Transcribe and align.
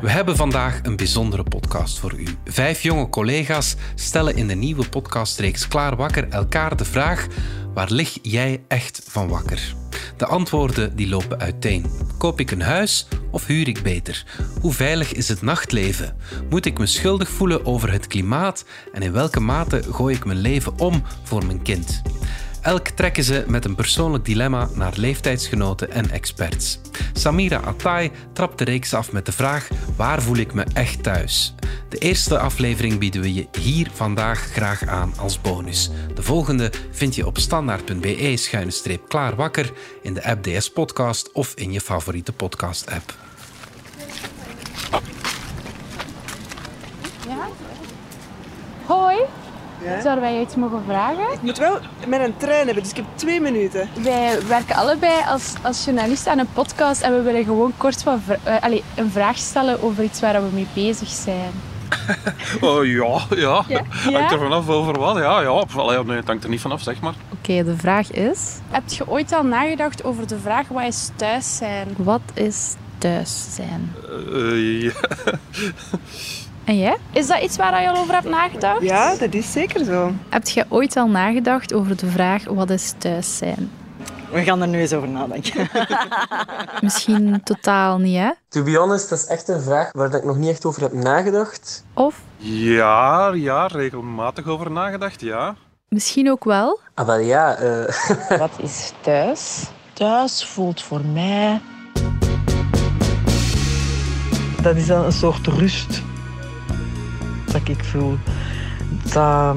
We 0.00 0.10
hebben 0.10 0.36
vandaag 0.36 0.80
een 0.82 0.96
bijzondere 0.96 1.42
podcast 1.42 1.98
voor 1.98 2.14
u. 2.18 2.26
Vijf 2.44 2.82
jonge 2.82 3.08
collega's 3.08 3.76
stellen 3.94 4.36
in 4.36 4.48
de 4.48 4.54
nieuwe 4.54 4.88
podcastreeks 4.88 5.68
Klaar 5.68 5.96
Wakker 5.96 6.28
elkaar 6.28 6.76
de 6.76 6.84
vraag: 6.84 7.26
waar 7.74 7.90
lig 7.90 8.18
jij 8.22 8.62
echt 8.68 9.02
van 9.08 9.28
wakker? 9.28 9.74
De 10.16 10.26
antwoorden 10.26 10.96
die 10.96 11.08
lopen 11.08 11.38
uiteen. 11.38 11.86
Koop 12.18 12.40
ik 12.40 12.50
een 12.50 12.62
huis 12.62 13.08
of 13.30 13.46
huur 13.46 13.68
ik 13.68 13.82
beter? 13.82 14.24
Hoe 14.60 14.72
veilig 14.72 15.12
is 15.12 15.28
het 15.28 15.42
nachtleven? 15.42 16.16
Moet 16.50 16.66
ik 16.66 16.78
me 16.78 16.86
schuldig 16.86 17.28
voelen 17.28 17.66
over 17.66 17.92
het 17.92 18.06
klimaat? 18.06 18.64
En 18.92 19.02
in 19.02 19.12
welke 19.12 19.40
mate 19.40 19.82
gooi 19.82 20.16
ik 20.16 20.24
mijn 20.24 20.40
leven 20.40 20.78
om 20.78 21.02
voor 21.22 21.46
mijn 21.46 21.62
kind? 21.62 22.02
Elk 22.62 22.88
trekken 22.88 23.24
ze 23.24 23.44
met 23.46 23.64
een 23.64 23.74
persoonlijk 23.74 24.24
dilemma 24.24 24.68
naar 24.74 24.92
leeftijdsgenoten 24.96 25.90
en 25.90 26.10
experts. 26.10 26.78
Samira 27.12 27.56
Attai 27.56 28.10
trapt 28.32 28.58
de 28.58 28.64
reeks 28.64 28.94
af 28.94 29.12
met 29.12 29.26
de 29.26 29.32
vraag: 29.32 29.68
waar 29.96 30.22
voel 30.22 30.36
ik 30.36 30.54
me 30.54 30.64
echt 30.72 31.02
thuis? 31.02 31.54
De 31.88 31.98
eerste 31.98 32.38
aflevering 32.38 32.98
bieden 32.98 33.20
we 33.20 33.34
je 33.34 33.46
hier 33.60 33.90
vandaag 33.92 34.38
graag 34.38 34.86
aan 34.86 35.12
als 35.18 35.40
bonus. 35.40 35.90
De 36.14 36.22
volgende 36.22 36.72
vind 36.90 37.14
je 37.14 37.26
op 37.26 37.38
standaard.be-klaarwakker 37.38 39.72
in 40.02 40.14
de 40.14 40.24
app 40.24 40.42
DS 40.42 40.70
Podcast 40.70 41.32
of 41.32 41.54
in 41.54 41.72
je 41.72 41.80
favoriete 41.80 42.32
podcast-app. 42.32 43.14
Ja? 47.28 47.48
Hoi, 48.84 49.16
zouden 50.02 50.20
wij 50.20 50.34
je 50.34 50.40
iets 50.40 50.54
mogen 50.54 50.82
vragen? 50.86 51.32
Ik 51.32 51.42
moet 51.42 51.58
wel 51.58 51.78
met 52.06 52.20
een 52.20 52.36
trein 52.36 52.64
hebben, 52.64 52.82
dus 52.82 52.92
ik 52.92 52.96
heb 52.96 53.06
twee 53.14 53.40
minuten. 53.40 53.88
Wij 54.02 54.38
werken 54.46 54.74
allebei 54.74 55.22
als, 55.28 55.54
als 55.62 55.84
journalisten 55.84 56.32
aan 56.32 56.38
een 56.38 56.52
podcast 56.52 57.02
en 57.02 57.14
we 57.14 57.22
willen 57.22 57.44
gewoon 57.44 57.72
kort 57.76 58.02
wat 58.02 58.18
eh, 58.44 58.54
allee, 58.60 58.82
een 58.94 59.10
vraag 59.10 59.36
stellen 59.36 59.82
over 59.82 60.04
iets 60.04 60.20
waar 60.20 60.42
we 60.42 60.48
mee 60.52 60.66
bezig 60.74 61.08
zijn. 61.08 61.52
Oh 62.60 62.86
ja, 62.86 63.20
ja. 63.36 63.64
Ja? 63.68 63.82
Hangt 64.12 64.32
er 64.32 64.38
vanaf 64.38 64.68
over 64.68 64.98
wat? 64.98 65.16
Ja, 65.16 65.40
ja. 65.40 65.64
Allee, 65.76 66.04
nee, 66.04 66.16
het 66.16 66.26
hangt 66.26 66.44
er 66.44 66.50
niet 66.50 66.60
vanaf, 66.60 66.82
zeg 66.82 67.00
maar. 67.00 67.14
Oké, 67.32 67.64
de 67.64 67.76
vraag 67.76 68.10
is: 68.10 68.58
Heb 68.70 68.88
je 68.88 69.08
ooit 69.08 69.32
al 69.32 69.44
nagedacht 69.44 70.04
over 70.04 70.26
de 70.26 70.38
vraag 70.38 70.68
wat 70.68 70.84
is 70.84 71.10
thuis 71.16 71.56
zijn? 71.56 71.88
wat 71.96 72.20
is 72.34 72.74
thuis 72.98 73.46
zijn? 73.54 73.94
Eh, 74.32 74.82
ja. 74.82 74.92
En 76.68 76.78
jij? 76.78 76.96
Is 77.12 77.26
dat 77.26 77.42
iets 77.42 77.56
waar 77.56 77.82
je 77.82 77.88
al 77.88 77.96
over 77.96 78.14
hebt 78.14 78.28
nagedacht? 78.28 78.82
Ja, 78.82 79.16
dat 79.16 79.34
is 79.34 79.52
zeker 79.52 79.84
zo. 79.84 80.12
Heb 80.28 80.48
je 80.48 80.66
ooit 80.68 80.96
al 80.96 81.08
nagedacht 81.08 81.72
over 81.72 81.96
de 81.96 82.06
vraag 82.06 82.44
wat 82.44 82.70
is 82.70 82.94
thuis 82.98 83.36
zijn? 83.36 83.70
We 84.30 84.42
gaan 84.42 84.62
er 84.62 84.68
nu 84.68 84.80
eens 84.80 84.92
over 84.92 85.08
nadenken. 85.08 85.68
Misschien 86.80 87.40
totaal 87.44 87.98
niet, 87.98 88.16
hè? 88.16 88.30
To 88.48 88.62
be 88.62 88.76
honest, 88.76 89.08
dat 89.08 89.18
is 89.18 89.26
echt 89.26 89.48
een 89.48 89.60
vraag 89.60 89.92
waar 89.92 90.14
ik 90.14 90.24
nog 90.24 90.36
niet 90.36 90.50
echt 90.50 90.64
over 90.64 90.82
heb 90.82 90.92
nagedacht. 90.92 91.84
Of 91.94 92.20
ja, 92.36 93.32
ja, 93.34 93.66
regelmatig 93.66 94.46
over 94.46 94.70
nagedacht, 94.70 95.20
ja. 95.20 95.54
misschien 95.88 96.30
ook 96.30 96.44
wel? 96.44 96.80
Ah, 96.94 97.06
wel 97.06 97.18
ja, 97.18 97.54
eh, 97.54 98.38
Wat 98.38 98.52
is 98.62 98.92
thuis? 99.00 99.64
Thuis 99.92 100.44
voelt 100.44 100.82
voor 100.82 101.04
mij 101.04 101.60
Dat 104.62 104.76
is 104.76 104.86
dan 104.86 105.04
een 105.04 105.12
soort 105.12 105.46
rust 105.46 106.06
dat 107.52 107.68
ik 107.68 107.84
voel. 107.84 108.18
Dat 109.12 109.56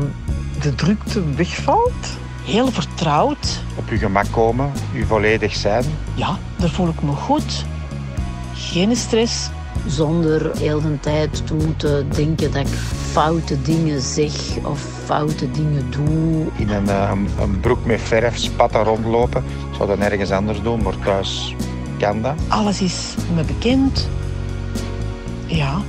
de 0.62 0.76
drukte 0.76 1.34
wegvalt. 1.36 2.20
heel 2.46 2.72
vertrouwd. 2.72 3.62
op 3.76 3.90
je 3.90 3.98
gemak 3.98 4.26
komen, 4.32 4.72
je 4.94 5.06
volledig 5.06 5.56
zijn. 5.56 5.84
Ja, 6.14 6.38
daar 6.58 6.70
voel 6.70 6.88
ik 6.88 7.02
me 7.02 7.12
goed. 7.12 7.66
Geen 8.54 8.96
stress. 8.96 9.50
zonder 9.86 10.58
heel 10.58 10.82
de 10.82 11.00
tijd 11.00 11.48
te 11.48 11.54
moeten 11.54 12.10
denken 12.10 12.52
dat 12.52 12.68
ik 12.68 12.74
foute 13.12 13.62
dingen 13.62 14.02
zeg 14.02 14.34
of 14.64 14.82
foute 15.06 15.52
dingen 15.52 15.92
doe. 15.92 16.46
In 16.56 16.70
een, 16.70 16.90
eh, 16.90 17.12
een, 17.12 17.30
een 17.40 17.60
broek 17.60 17.86
met 17.86 18.02
verf, 18.02 18.38
spatten 18.38 18.84
rondlopen. 18.84 19.44
Ik 19.70 19.76
zou 19.76 19.88
dat 19.88 19.98
nergens 19.98 20.32
anders 20.32 20.62
doen, 20.62 20.84
maar 20.84 21.00
thuis 21.04 21.56
kan 22.00 22.22
dat. 22.22 22.34
Alles 22.48 22.82
is 22.82 23.16
me 23.36 23.44
bekend. 23.44 24.10
Ja, 25.46 25.82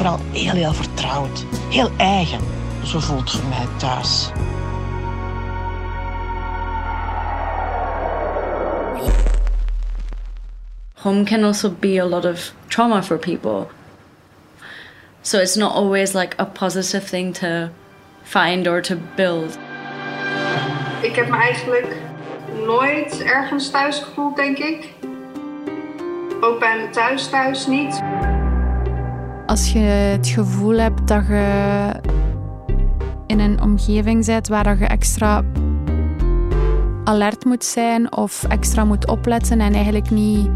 vooral 0.00 0.18
heel, 0.32 0.54
heel 0.54 0.72
vertrouwd. 0.72 1.44
Heel 1.68 1.90
eigen. 1.96 2.40
Zo 2.84 2.98
voelt 2.98 3.30
voor 3.30 3.48
mij 3.48 3.66
thuis. 3.76 4.30
home 10.94 11.24
can 11.24 11.44
also 11.44 11.70
be 11.70 11.98
a 11.98 12.04
lot 12.04 12.24
of 12.24 12.52
trauma 12.68 13.02
for 13.02 13.18
people. 13.18 13.68
So 15.22 15.38
it's 15.38 15.56
not 15.56 15.72
always 15.72 16.14
like 16.14 16.34
a 16.38 16.44
positive 16.44 17.08
thing 17.08 17.32
to 17.34 17.70
find 18.22 18.66
or 18.66 18.82
to 18.82 18.96
build. 19.16 19.58
Ik 21.02 21.16
heb 21.16 21.28
me 21.28 21.36
eigenlijk 21.36 21.96
nooit 22.66 23.22
ergens 23.22 23.70
thuis 23.70 23.98
gevoeld, 23.98 24.36
denk 24.36 24.58
ik. 24.58 24.94
Ook 26.40 26.58
bij 26.58 26.78
me 26.78 26.90
thuis 26.90 27.28
thuis 27.28 27.66
niet. 27.66 28.02
Als 29.50 29.72
je 29.72 29.78
het 29.78 30.26
gevoel 30.26 30.78
hebt 30.78 31.08
dat 31.08 31.26
je 31.26 31.92
in 33.26 33.40
een 33.40 33.62
omgeving 33.62 34.26
bent 34.26 34.48
waar 34.48 34.78
je 34.78 34.84
extra 34.84 35.44
alert 37.04 37.44
moet 37.44 37.64
zijn 37.64 38.16
of 38.16 38.44
extra 38.44 38.84
moet 38.84 39.08
opletten 39.08 39.60
en 39.60 39.72
eigenlijk 39.72 40.10
niet 40.10 40.50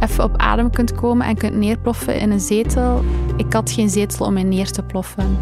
even 0.00 0.24
op 0.24 0.36
adem 0.36 0.70
kunt 0.70 0.92
komen 0.92 1.26
en 1.26 1.36
kunt 1.36 1.56
neerploffen 1.56 2.20
in 2.20 2.30
een 2.30 2.40
zetel. 2.40 3.04
Ik 3.36 3.52
had 3.52 3.70
geen 3.70 3.90
zetel 3.90 4.26
om 4.26 4.36
in 4.36 4.48
neer 4.48 4.70
te 4.70 4.82
ploffen. 4.82 5.38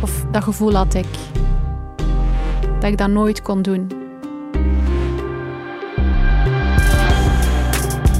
Of 0.00 0.26
dat 0.30 0.42
gevoel 0.42 0.74
had 0.74 0.94
ik. 0.94 1.08
Dat 2.80 2.90
ik 2.90 2.98
dat 2.98 3.10
nooit 3.10 3.42
kon 3.42 3.62
doen. 3.62 3.93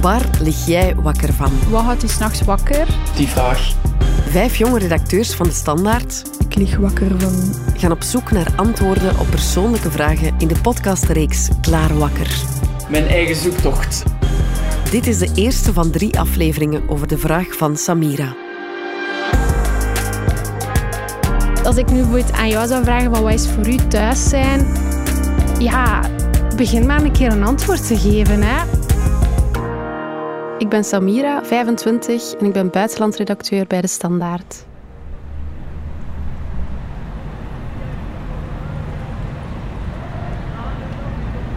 Waar 0.05 0.29
lig 0.41 0.65
jij 0.65 0.95
wakker 0.95 1.33
van? 1.33 1.51
Wat 1.69 1.81
houdt 1.81 2.01
je 2.01 2.07
s'nachts 2.07 2.41
wakker? 2.41 2.87
die 3.15 3.27
vraag. 3.27 3.73
Vijf 4.29 4.55
jonge 4.55 4.79
redacteurs 4.79 5.33
van 5.33 5.45
de 5.45 5.53
Standaard 5.53 6.23
Ik 6.47 6.55
lig 6.55 6.77
wakker 6.77 7.19
van. 7.19 7.53
gaan 7.77 7.91
op 7.91 8.03
zoek 8.03 8.31
naar 8.31 8.53
antwoorden 8.55 9.19
op 9.19 9.29
persoonlijke 9.29 9.91
vragen 9.91 10.35
in 10.37 10.47
de 10.47 10.55
podcastreeks 10.61 11.49
Klaar 11.61 11.97
Wakker. 11.97 12.35
Mijn 12.89 13.07
eigen 13.07 13.35
zoektocht. 13.35 14.03
Dit 14.91 15.07
is 15.07 15.17
de 15.17 15.29
eerste 15.35 15.73
van 15.73 15.91
drie 15.91 16.19
afleveringen 16.19 16.89
over 16.89 17.07
de 17.07 17.17
vraag 17.17 17.55
van 17.55 17.77
Samira. 17.77 18.35
Als 21.63 21.77
ik 21.77 21.91
nu 21.91 21.95
bijvoorbeeld 21.95 22.31
aan 22.31 22.49
jou 22.49 22.67
zou 22.67 22.83
vragen 22.83 23.15
van 23.15 23.23
wat 23.23 23.33
is 23.33 23.47
voor 23.47 23.67
u 23.67 23.75
thuis 23.75 24.29
zijn, 24.29 24.67
ja, 25.59 26.09
begin 26.55 26.85
maar 26.85 27.03
een 27.03 27.11
keer 27.11 27.31
een 27.31 27.43
antwoord 27.43 27.87
te 27.87 27.97
geven, 27.97 28.41
hè. 28.41 28.84
Ik 30.57 30.69
ben 30.69 30.83
Samira, 30.83 31.43
25 31.43 32.33
en 32.33 32.45
ik 32.45 32.53
ben 32.53 32.69
buitenlandredacteur 32.69 33.67
bij 33.67 33.81
de 33.81 33.87
Standaard. 33.87 34.65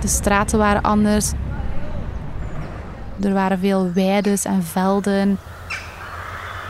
De 0.00 0.08
straten 0.08 0.58
waren 0.58 0.82
anders. 0.82 1.32
Er 3.20 3.32
waren 3.32 3.58
veel 3.58 3.92
weides 3.92 4.44
en 4.44 4.62
velden. 4.62 5.38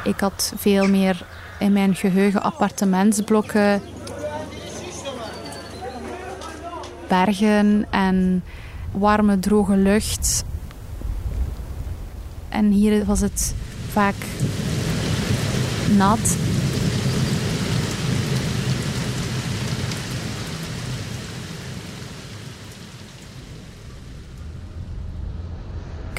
Ik 0.05 0.21
had 0.21 0.53
veel 0.57 0.89
meer 0.89 1.27
in 1.59 1.73
mijn 1.73 1.95
geheugen 1.95 2.43
appartementsblokken. 2.43 3.83
Bergen 7.09 7.87
en 7.91 8.45
warme, 8.93 9.39
droge 9.39 9.77
lucht. 9.77 10.45
En 12.49 12.71
hier 12.71 13.05
was 13.05 13.21
het 13.21 13.55
vaak 13.91 14.15
nat. 15.97 16.37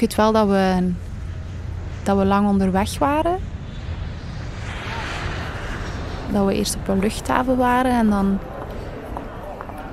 weet 0.06 0.14
wel 0.14 0.32
dat 0.32 0.48
we, 0.48 0.92
dat 2.02 2.16
we 2.18 2.24
lang 2.24 2.48
onderweg 2.48 2.98
waren. 2.98 3.38
Dat 6.32 6.46
we 6.46 6.54
eerst 6.54 6.76
op 6.76 6.88
een 6.88 6.98
luchthaven 6.98 7.56
waren 7.56 7.92
en 7.92 8.10
dan, 8.10 8.38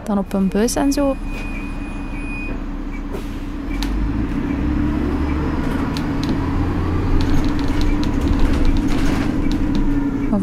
dan 0.04 0.18
op 0.18 0.34
een 0.34 0.48
bus 0.48 0.76
en 0.76 0.92
zo. 0.92 1.16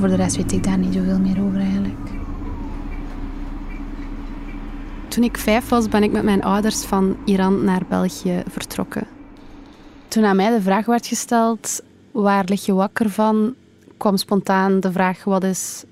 Voor 0.04 0.16
de 0.16 0.22
rest 0.22 0.36
weet 0.36 0.52
ik 0.52 0.64
daar 0.64 0.78
niet 0.78 0.94
zoveel 0.94 1.18
meer 1.18 1.42
over 1.42 1.58
eigenlijk. 1.58 2.10
Toen 5.08 5.24
ik 5.24 5.38
vijf 5.38 5.68
was, 5.68 5.88
ben 5.88 6.02
ik 6.02 6.12
met 6.12 6.22
mijn 6.22 6.42
ouders 6.42 6.84
van 6.84 7.16
Iran 7.24 7.64
naar 7.64 7.82
België 7.88 8.42
vertrokken. 8.48 9.06
Toen 10.08 10.24
aan 10.24 10.36
mij 10.36 10.50
de 10.50 10.62
vraag 10.62 10.86
werd 10.86 11.06
gesteld, 11.06 11.82
waar 12.10 12.44
lig 12.44 12.66
je 12.66 12.74
wakker 12.74 13.10
van, 13.10 13.54
kwam 13.96 14.16
spontaan 14.16 14.80
de 14.80 14.92
vraag, 14.92 15.24
wat 15.24 15.44
is 15.44 15.84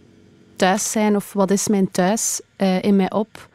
thuis 0.56 0.90
zijn 0.90 1.16
of 1.16 1.32
wat 1.32 1.50
is 1.50 1.68
mijn 1.68 1.90
thuis 1.90 2.40
uh, 2.58 2.82
in 2.82 2.96
mij 2.96 3.10
op. 3.10 3.48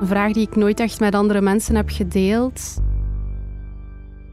Een 0.00 0.06
vraag 0.06 0.32
die 0.32 0.46
ik 0.46 0.56
nooit 0.56 0.80
echt 0.80 1.00
met 1.00 1.14
andere 1.14 1.40
mensen 1.40 1.74
heb 1.74 1.88
gedeeld. 1.90 2.82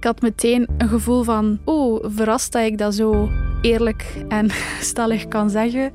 Ik 0.01 0.07
had 0.07 0.21
meteen 0.21 0.67
een 0.77 0.87
gevoel 0.87 1.23
van, 1.23 1.59
oh, 1.65 2.05
verrast 2.07 2.51
dat 2.51 2.63
ik 2.63 2.77
dat 2.77 2.95
zo 2.95 3.29
eerlijk 3.61 4.23
en 4.27 4.49
stellig 4.91 5.27
kan 5.27 5.49
zeggen. 5.49 5.93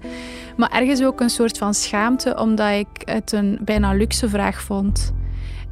Maar 0.56 0.70
ergens 0.70 1.02
ook 1.02 1.20
een 1.20 1.30
soort 1.30 1.58
van 1.58 1.74
schaamte, 1.74 2.36
omdat 2.38 2.72
ik 2.72 2.86
het 3.04 3.32
een 3.32 3.58
bijna 3.62 3.92
luxe 3.92 4.28
vraag 4.28 4.62
vond. 4.62 5.12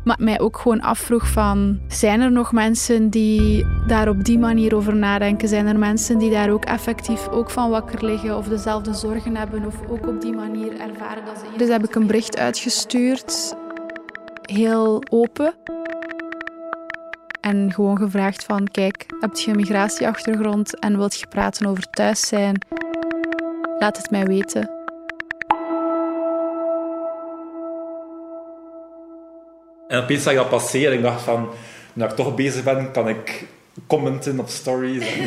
Maar 0.05 0.17
mij 0.21 0.41
ook 0.41 0.57
gewoon 0.59 0.81
afvroeg 0.81 1.27
van, 1.27 1.81
zijn 1.89 2.21
er 2.21 2.33
nog 2.33 2.53
mensen 2.53 3.11
die 3.11 3.67
daar 3.87 4.09
op 4.09 4.25
die 4.25 4.39
manier 4.39 4.75
over 4.75 4.97
nadenken? 4.97 5.49
Zijn 5.49 5.67
er 5.67 5.79
mensen 5.79 6.19
die 6.19 6.31
daar 6.31 6.51
ook 6.51 6.65
effectief 6.65 7.29
ook 7.29 7.51
van 7.51 7.71
wakker 7.71 8.05
liggen 8.05 8.37
of 8.37 8.49
dezelfde 8.49 8.95
zorgen 8.95 9.37
hebben 9.37 9.67
of 9.67 9.81
ook 9.89 10.07
op 10.07 10.21
die 10.21 10.35
manier 10.35 10.73
ervaren 10.73 11.25
dat 11.25 11.39
ze... 11.39 11.59
Dus 11.59 11.69
heb 11.69 11.85
ik 11.85 11.95
een 11.95 12.07
bericht 12.07 12.39
uitgestuurd, 12.39 13.57
heel 14.43 15.03
open. 15.11 15.55
En 17.45 17.73
gewoon 17.73 17.97
gevraagd 17.97 18.45
van, 18.45 18.69
kijk, 18.71 19.07
heb 19.21 19.35
je 19.35 19.51
een 19.51 19.57
migratieachtergrond 19.57 20.79
en 20.79 20.97
wilt 20.97 21.19
je 21.19 21.27
praten 21.27 21.67
over 21.67 21.91
thuis 21.91 22.29
zijn? 22.29 22.59
Laat 23.79 23.97
het 23.97 24.11
mij 24.11 24.25
weten. 24.25 24.71
En 29.89 30.03
opeens 30.03 30.23
zag 30.23 30.33
je 30.33 30.39
dat 30.39 30.49
passeren. 30.49 30.93
Ik 30.93 31.03
dacht 31.03 31.23
van, 31.23 31.49
nu 31.93 32.05
ik 32.05 32.11
toch 32.11 32.35
bezig 32.35 32.65
ben, 32.65 32.91
kan 32.91 33.09
ik 33.09 33.47
commenten 33.87 34.39
op 34.39 34.49
stories. 34.49 35.07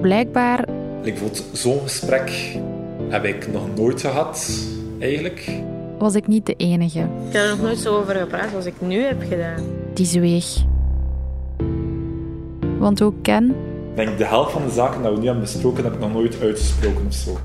Blijkbaar... 0.00 0.64
Bijvoorbeeld 1.02 1.44
zo'n 1.52 1.80
gesprek 1.80 2.56
heb 3.08 3.24
ik 3.24 3.52
nog 3.52 3.76
nooit 3.76 4.00
gehad, 4.00 4.66
eigenlijk. 4.98 5.50
Was 6.00 6.14
ik 6.14 6.26
niet 6.26 6.46
de 6.46 6.54
enige. 6.56 6.98
Ik 6.98 7.32
heb 7.32 7.42
er 7.42 7.48
nog 7.48 7.60
nooit 7.60 7.78
zo 7.78 7.98
over 7.98 8.14
gepraat 8.14 8.54
als 8.54 8.64
ik 8.64 8.74
nu 8.80 9.02
heb 9.02 9.22
gedaan. 9.28 9.64
Die 9.94 10.06
zweeg. 10.06 10.56
Want 12.78 13.02
ook 13.02 13.14
Ken... 13.22 13.48
Ik 13.90 13.96
denk 13.96 14.18
de 14.18 14.24
helft 14.24 14.52
van 14.52 14.62
de 14.66 14.70
zaken 14.70 15.02
die 15.02 15.10
we 15.10 15.18
nu 15.18 15.24
hebben 15.24 15.42
besproken, 15.42 15.84
heb 15.84 15.92
ik 15.92 16.00
nog 16.00 16.12
nooit 16.12 16.40
uitgesproken 16.42 17.06
of 17.06 17.14
zo. 17.14 17.38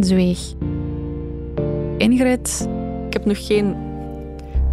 Zweeg. 0.00 0.38
Ingrid... 1.96 2.68
Ik 3.06 3.12
heb 3.12 3.24
nog 3.24 3.46
geen 3.46 3.76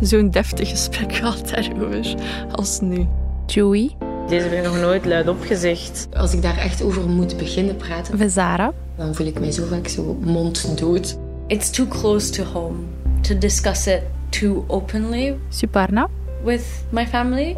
zo'n 0.01 0.29
deftig 0.29 0.69
gesprek 0.69 1.13
gehad 1.15 1.49
daarover 1.49 2.15
als 2.51 2.79
nu. 2.79 3.07
Joey. 3.45 3.91
Deze 4.27 4.47
heb 4.47 4.57
ik 4.57 4.63
nog 4.63 4.79
nooit 4.79 5.05
luid 5.05 5.27
opgezegd. 5.27 6.07
Als 6.13 6.33
ik 6.33 6.41
daar 6.41 6.57
echt 6.57 6.83
over 6.83 7.09
moet 7.09 7.37
beginnen 7.37 7.75
praten, 7.75 8.17
Vezara. 8.17 8.73
dan 8.95 9.15
voel 9.15 9.27
ik 9.27 9.39
mij 9.39 9.51
zo 9.51 9.65
vaak 9.65 9.87
zo 9.87 10.17
monddood. 10.21 11.17
It's 11.47 11.69
too 11.69 11.87
close 11.87 12.29
to 12.29 12.43
home 12.43 12.77
to 13.21 13.37
discuss 13.37 13.87
it 13.87 14.03
too 14.29 14.63
openly. 14.67 15.37
Suparna. 15.49 16.09
With 16.43 16.85
my 16.89 17.07
family. 17.07 17.57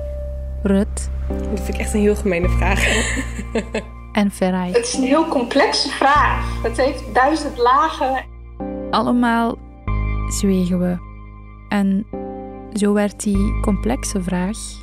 Rut. 0.63 1.09
Dat 1.27 1.59
vind 1.59 1.67
ik 1.67 1.77
echt 1.77 1.93
een 1.93 1.99
heel 1.99 2.15
gemene 2.15 2.49
vraag. 2.49 2.85
en 4.21 4.31
Ferai. 4.31 4.71
Het 4.71 4.85
is 4.85 4.93
een 4.93 5.03
heel 5.03 5.27
complexe 5.27 5.89
vraag. 5.89 6.63
Het 6.63 6.77
heeft 6.77 7.13
duizend 7.13 7.57
lagen. 7.57 8.25
Allemaal 8.91 9.57
zwegen 10.27 10.79
we. 10.79 10.97
En 11.69 12.05
zo 12.73 12.93
werd 12.93 13.23
die 13.23 13.59
complexe 13.61 14.21
vraag 14.21 14.81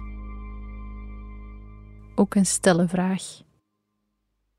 ook 2.21 2.35
een 2.35 2.47
stille 2.47 2.89
vraag. 2.89 3.23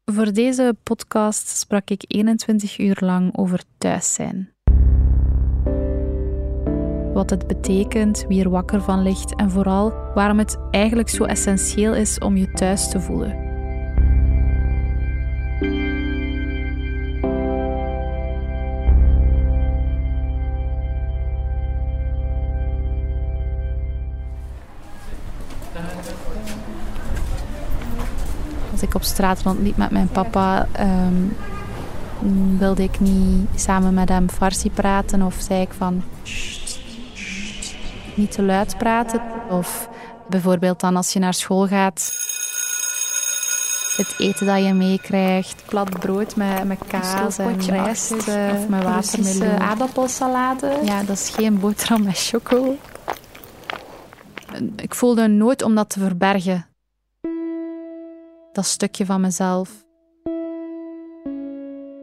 Voor 0.05 0.33
deze 0.33 0.75
podcast 0.83 1.47
sprak 1.47 1.89
ik 1.89 2.03
21 2.07 2.79
uur 2.79 2.97
lang 2.99 3.37
over 3.37 3.63
thuis 3.77 4.13
zijn. 4.13 4.50
Wat 7.21 7.29
het 7.29 7.47
betekent, 7.47 8.25
wie 8.27 8.43
er 8.43 8.49
wakker 8.49 8.81
van 8.81 9.01
ligt 9.01 9.35
en 9.35 9.51
vooral 9.51 9.93
waarom 10.13 10.37
het 10.37 10.57
eigenlijk 10.71 11.09
zo 11.09 11.23
essentieel 11.23 11.93
is 11.95 12.17
om 12.17 12.37
je 12.37 12.51
thuis 12.51 12.89
te 12.89 12.99
voelen. 12.99 13.49
als 28.71 28.81
ik 28.81 28.95
op 28.95 29.03
straat 29.03 29.41
rondliep 29.41 29.77
met 29.77 29.91
mijn 29.91 30.07
papa, 30.07 30.67
um, 30.79 31.35
wilde 32.57 32.83
ik 32.83 32.99
niet 32.99 33.47
samen 33.55 33.93
met 33.93 34.09
hem 34.09 34.29
Farsi 34.29 34.71
praten 34.71 35.21
of 35.21 35.35
zei 35.39 35.61
ik 35.61 35.73
van 35.77 36.03
niet 38.17 38.31
te 38.31 38.43
luid 38.43 38.77
praten. 38.77 39.21
Of 39.49 39.89
bijvoorbeeld 40.29 40.79
dan 40.79 40.95
als 40.95 41.13
je 41.13 41.19
naar 41.19 41.33
school 41.33 41.67
gaat, 41.67 42.11
het 43.97 44.15
eten 44.17 44.45
dat 44.45 44.63
je 44.63 44.73
meekrijgt, 44.73 45.63
plat 45.65 45.99
brood 45.99 46.35
met, 46.35 46.63
met 46.63 46.79
kaas 46.87 47.37
en 47.37 47.59
rijst 47.59 48.11
uh, 48.11 48.49
of 48.55 48.67
met 48.67 48.83
watermeloen. 48.83 49.59
aardappelsalade. 49.59 50.79
Ja, 50.83 51.03
dat 51.03 51.17
is 51.17 51.29
geen 51.29 51.59
boterham 51.59 52.03
met 52.03 52.17
choco. 52.17 52.75
Ik 54.75 54.95
voelde 54.95 55.21
een 55.21 55.37
nood 55.37 55.61
om 55.61 55.75
dat 55.75 55.89
te 55.89 55.99
verbergen 55.99 56.65
dat 58.51 58.65
stukje 58.65 59.05
van 59.05 59.21
mezelf. 59.21 59.85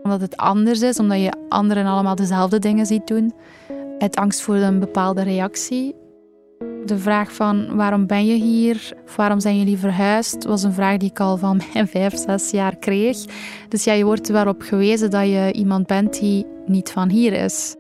Omdat 0.03 0.21
het 0.21 0.37
anders 0.37 0.81
is, 0.81 0.99
omdat 0.99 1.19
je 1.19 1.33
anderen 1.49 1.87
allemaal 1.87 2.15
dezelfde 2.15 2.59
dingen 2.59 2.87
ziet 2.87 3.07
doen. 3.07 3.35
Uit 3.99 4.17
angst 4.17 4.41
voor 4.41 4.55
een 4.55 4.79
bepaalde 4.79 5.23
reactie. 5.23 5.95
De 6.85 6.99
vraag 6.99 7.33
van 7.33 7.77
waarom 7.77 8.07
ben 8.07 8.27
je 8.27 8.35
hier? 8.35 8.93
Of 9.05 9.17
waarom 9.17 9.41
zijn 9.41 9.59
jullie 9.59 9.79
verhuisd? 9.79 10.45
was 10.45 10.63
een 10.63 10.73
vraag 10.73 10.97
die 10.97 11.11
ik 11.11 11.21
al 11.21 11.37
van 11.37 11.61
mijn 11.73 11.89
vijf, 11.95 12.17
zes 12.17 12.51
jaar 12.51 12.77
kreeg. 12.77 13.17
Dus 13.69 13.85
ja, 13.85 13.93
je 13.93 14.05
wordt 14.05 14.29
er 14.29 14.35
wel 14.35 14.47
op 14.47 14.63
gewezen 14.63 15.11
dat 15.11 15.27
je 15.27 15.53
iemand 15.53 15.87
bent 15.87 16.21
die 16.21 16.47
niet 16.67 16.91
van 16.91 17.09
hier 17.09 17.33
is. 17.33 17.77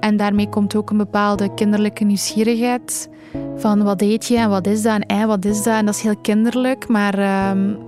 En 0.00 0.16
daarmee 0.16 0.48
komt 0.48 0.76
ook 0.76 0.90
een 0.90 0.96
bepaalde 0.96 1.54
kinderlijke 1.54 2.04
nieuwsgierigheid 2.04 3.08
van 3.56 3.82
wat 3.82 4.02
eet 4.02 4.26
je 4.26 4.36
en 4.36 4.48
wat 4.48 4.66
is 4.66 4.82
dat 4.82 5.04
en 5.06 5.26
wat 5.26 5.44
is 5.44 5.62
dat. 5.62 5.74
En 5.74 5.86
dat 5.86 5.94
is 5.94 6.02
heel 6.02 6.16
kinderlijk, 6.16 6.88
maar 6.88 7.50
um, 7.50 7.78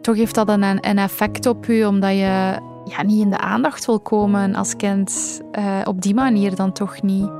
toch 0.00 0.16
heeft 0.16 0.34
dat 0.34 0.48
een, 0.48 0.62
een 0.62 0.98
effect 0.98 1.46
op 1.46 1.64
je, 1.64 1.88
omdat 1.88 2.12
je 2.12 2.58
ja, 2.84 3.02
niet 3.02 3.20
in 3.20 3.30
de 3.30 3.38
aandacht 3.38 3.86
wil 3.86 4.00
komen 4.00 4.54
als 4.54 4.76
kind. 4.76 5.40
Uh, 5.52 5.80
op 5.84 6.02
die 6.02 6.14
manier 6.14 6.54
dan 6.54 6.72
toch 6.72 7.02
niet. 7.02 7.30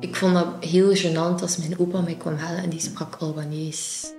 Ik 0.00 0.16
vond 0.16 0.34
dat 0.34 0.46
heel 0.60 0.94
gênant 0.96 1.40
als 1.40 1.56
mijn 1.56 1.78
opa 1.78 2.00
mij 2.00 2.14
kwam 2.14 2.36
halen 2.36 2.62
en 2.62 2.70
die 2.70 2.80
sprak 2.80 3.16
Albanese. 3.18 4.14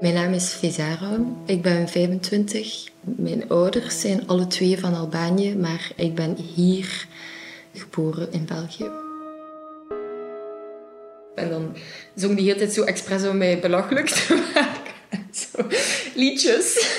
Mijn 0.00 0.14
naam 0.14 0.32
is 0.32 0.52
Vezara. 0.52 1.18
Ik 1.44 1.62
ben 1.62 1.88
25. 1.88 2.88
Mijn 3.00 3.48
ouders 3.48 4.00
zijn 4.00 4.26
alle 4.26 4.46
twee 4.46 4.78
van 4.78 4.94
Albanië, 4.94 5.56
maar 5.56 5.90
ik 5.96 6.14
ben 6.14 6.36
hier 6.36 7.06
geboren 7.72 8.32
in 8.32 8.44
België. 8.44 9.07
En 11.38 11.50
dan 11.50 11.76
zong 12.14 12.36
die 12.36 12.46
hele 12.46 12.58
tijd 12.58 12.72
zo 12.72 12.82
expres 12.82 13.26
om 13.26 13.36
mij 13.36 13.58
belachelijk 13.58 14.08
te 14.08 14.34
maken. 14.54 14.76
Zo, 15.32 15.66
liedjes. 16.14 16.76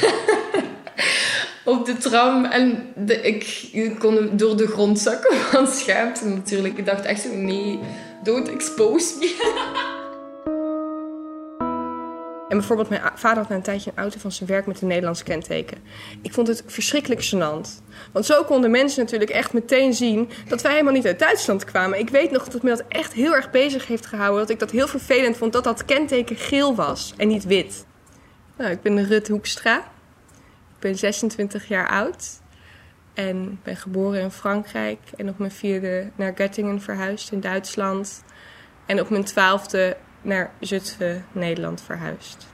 Op 1.65 1.85
de 1.85 1.97
tram. 1.97 2.45
En 2.45 2.93
de, 2.95 3.21
ik 3.21 3.95
kon 3.99 4.29
door 4.31 4.57
de 4.57 4.67
grond 4.67 4.99
zakken 4.99 5.35
van 5.51 5.67
schaamte 5.67 6.25
natuurlijk. 6.25 6.77
Ik 6.77 6.85
dacht 6.85 7.05
echt 7.05 7.21
zo, 7.21 7.29
nee, 7.33 7.79
don't 8.23 8.49
expose 8.49 9.13
me. 9.19 9.68
En 12.49 12.57
bijvoorbeeld, 12.57 12.89
mijn 12.89 13.01
vader 13.15 13.37
had 13.37 13.49
na 13.49 13.55
een 13.55 13.61
tijdje 13.61 13.91
een 13.95 14.01
auto 14.01 14.19
van 14.19 14.31
zijn 14.31 14.49
werk 14.49 14.65
met 14.65 14.81
een 14.81 14.87
Nederlandse 14.87 15.23
kenteken. 15.23 15.77
Ik 16.21 16.33
vond 16.33 16.47
het 16.47 16.63
verschrikkelijk 16.65 17.21
gênant. 17.25 17.83
Want 18.11 18.25
zo 18.25 18.43
konden 18.43 18.71
mensen 18.71 19.03
natuurlijk 19.03 19.31
echt 19.31 19.53
meteen 19.53 19.93
zien 19.93 20.29
dat 20.47 20.61
wij 20.61 20.71
helemaal 20.71 20.93
niet 20.93 21.05
uit 21.05 21.19
Duitsland 21.19 21.65
kwamen. 21.65 21.99
Ik 21.99 22.09
weet 22.09 22.31
nog 22.31 22.47
dat 22.47 22.63
me 22.63 22.69
dat 22.69 22.83
echt 22.87 23.13
heel 23.13 23.35
erg 23.35 23.51
bezig 23.51 23.87
heeft 23.87 24.05
gehouden. 24.05 24.39
Dat 24.39 24.49
ik 24.49 24.59
dat 24.59 24.71
heel 24.71 24.87
vervelend 24.87 25.37
vond 25.37 25.53
dat 25.53 25.63
dat 25.63 25.85
kenteken 25.85 26.35
geel 26.35 26.75
was 26.75 27.13
en 27.17 27.27
niet 27.27 27.43
wit. 27.43 27.85
Nou, 28.57 28.71
ik 28.71 28.81
ben 28.81 29.05
Rut 29.05 29.27
Hoekstra. 29.27 29.77
Ik 29.77 30.79
ben 30.79 30.95
26 30.95 31.67
jaar 31.67 31.89
oud. 31.89 32.41
En 33.13 33.59
ben 33.63 33.75
geboren 33.75 34.21
in 34.21 34.31
Frankrijk. 34.31 34.99
En 35.17 35.29
op 35.29 35.37
mijn 35.37 35.51
vierde 35.51 36.09
naar 36.15 36.33
Göttingen 36.33 36.79
verhuisd 36.79 37.31
in 37.31 37.39
Duitsland. 37.39 38.23
En 38.85 38.99
op 38.99 39.09
mijn 39.09 39.23
twaalfde 39.23 39.97
naar 40.21 40.51
Zutphen, 40.59 41.25
Nederland 41.31 41.81
verhuisd. 41.81 42.47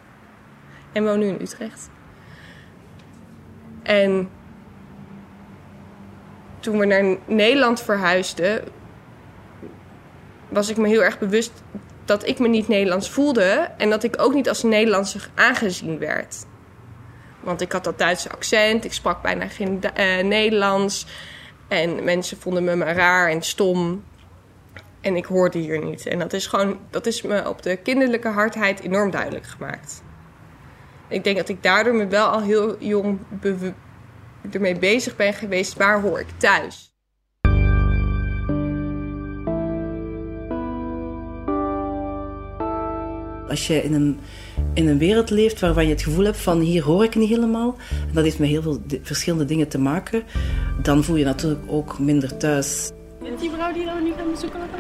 En 0.92 1.04
woon 1.04 1.20
nu 1.20 1.28
in 1.28 1.42
Utrecht. 1.42 1.90
En 3.84 4.30
toen 6.60 6.80
we 6.80 6.86
naar 6.86 7.18
Nederland 7.26 7.82
verhuisden, 7.82 8.64
was 10.50 10.70
ik 10.70 10.78
me 10.78 10.88
heel 10.88 11.04
erg 11.04 11.20
bewust 11.20 11.52
dat 12.06 12.28
ik 12.28 12.40
me 12.40 12.48
niet 12.48 12.68
Nederlands 12.68 13.10
voelde 13.10 13.70
en 13.78 13.90
dat 13.90 14.04
ik 14.04 14.22
ook 14.22 14.34
niet 14.34 14.50
als 14.50 14.64
Nederlandser 14.64 15.30
aangezien 15.36 16.00
werd. 16.00 16.46
Want 17.40 17.62
ik 17.62 17.72
had 17.72 17.84
dat 17.84 17.98
Duitse 17.98 18.32
accent, 18.32 18.86
ik 18.86 18.94
sprak 18.94 19.22
bijna 19.22 19.48
geen 19.48 19.82
uh, 19.98 20.24
Nederlands 20.24 21.06
en 21.68 22.04
mensen 22.04 22.38
vonden 22.38 22.64
me 22.64 22.76
maar 22.76 22.96
raar 22.96 23.30
en 23.30 23.42
stom. 23.42 24.04
En 25.06 25.16
ik 25.16 25.26
hoorde 25.26 25.60
hier 25.60 25.84
niet. 25.86 26.06
En 26.06 26.20
dat 26.20 26.34
is 26.34 26.48
gewoon, 26.48 26.80
dat 26.90 27.06
is 27.06 27.22
me 27.22 27.50
op 27.50 27.62
de 27.62 27.76
kinderlijke 27.76 28.28
hardheid 28.28 28.80
enorm 28.80 29.12
duidelijk 29.12 29.46
gemaakt. 29.46 30.04
Ik 31.08 31.24
denk 31.24 31.38
dat 31.38 31.50
ik 31.50 31.64
daardoor 31.64 31.96
me 31.96 32.08
wel 32.08 32.28
al 32.28 32.42
heel 32.42 32.76
jong 32.80 33.20
ermee 34.52 34.80
bezig 34.80 35.16
ben 35.16 35.34
geweest, 35.34 35.74
waar 35.74 36.02
hoor 36.02 36.20
ik 36.20 36.28
thuis? 36.38 36.94
Als 43.50 43.68
je 43.68 43.84
in 43.84 43.94
een, 43.94 44.20
in 44.74 44.88
een 44.88 44.98
wereld 44.98 45.30
leeft 45.30 45.60
waarvan 45.60 45.84
je 45.84 45.94
het 45.94 46.04
gevoel 46.04 46.26
hebt 46.26 46.38
van 46.38 46.60
hier 46.60 46.84
hoor 46.84 47.04
ik 47.04 47.16
niet 47.16 47.30
helemaal, 47.30 47.76
en 47.90 48.14
dat 48.14 48.24
heeft 48.24 48.40
met 48.40 48.50
heel 48.50 48.62
veel 48.62 48.82
verschillende 49.02 49.46
dingen 49.46 49.68
te 49.68 49.80
maken, 49.80 50.24
dan 50.82 51.04
voel 51.04 51.16
je 51.16 51.26
natuurlijk 51.26 51.64
ook 51.68 52.00
minder 52.00 52.38
thuis. 52.38 52.92
En 53.26 53.36
die 53.36 53.52
vrouw 53.52 53.74
die 53.74 53.86
we 53.86 54.02
nu 54.02 54.14
gaan 54.18 54.32
bezoeken 54.32 54.62
op 54.62 54.80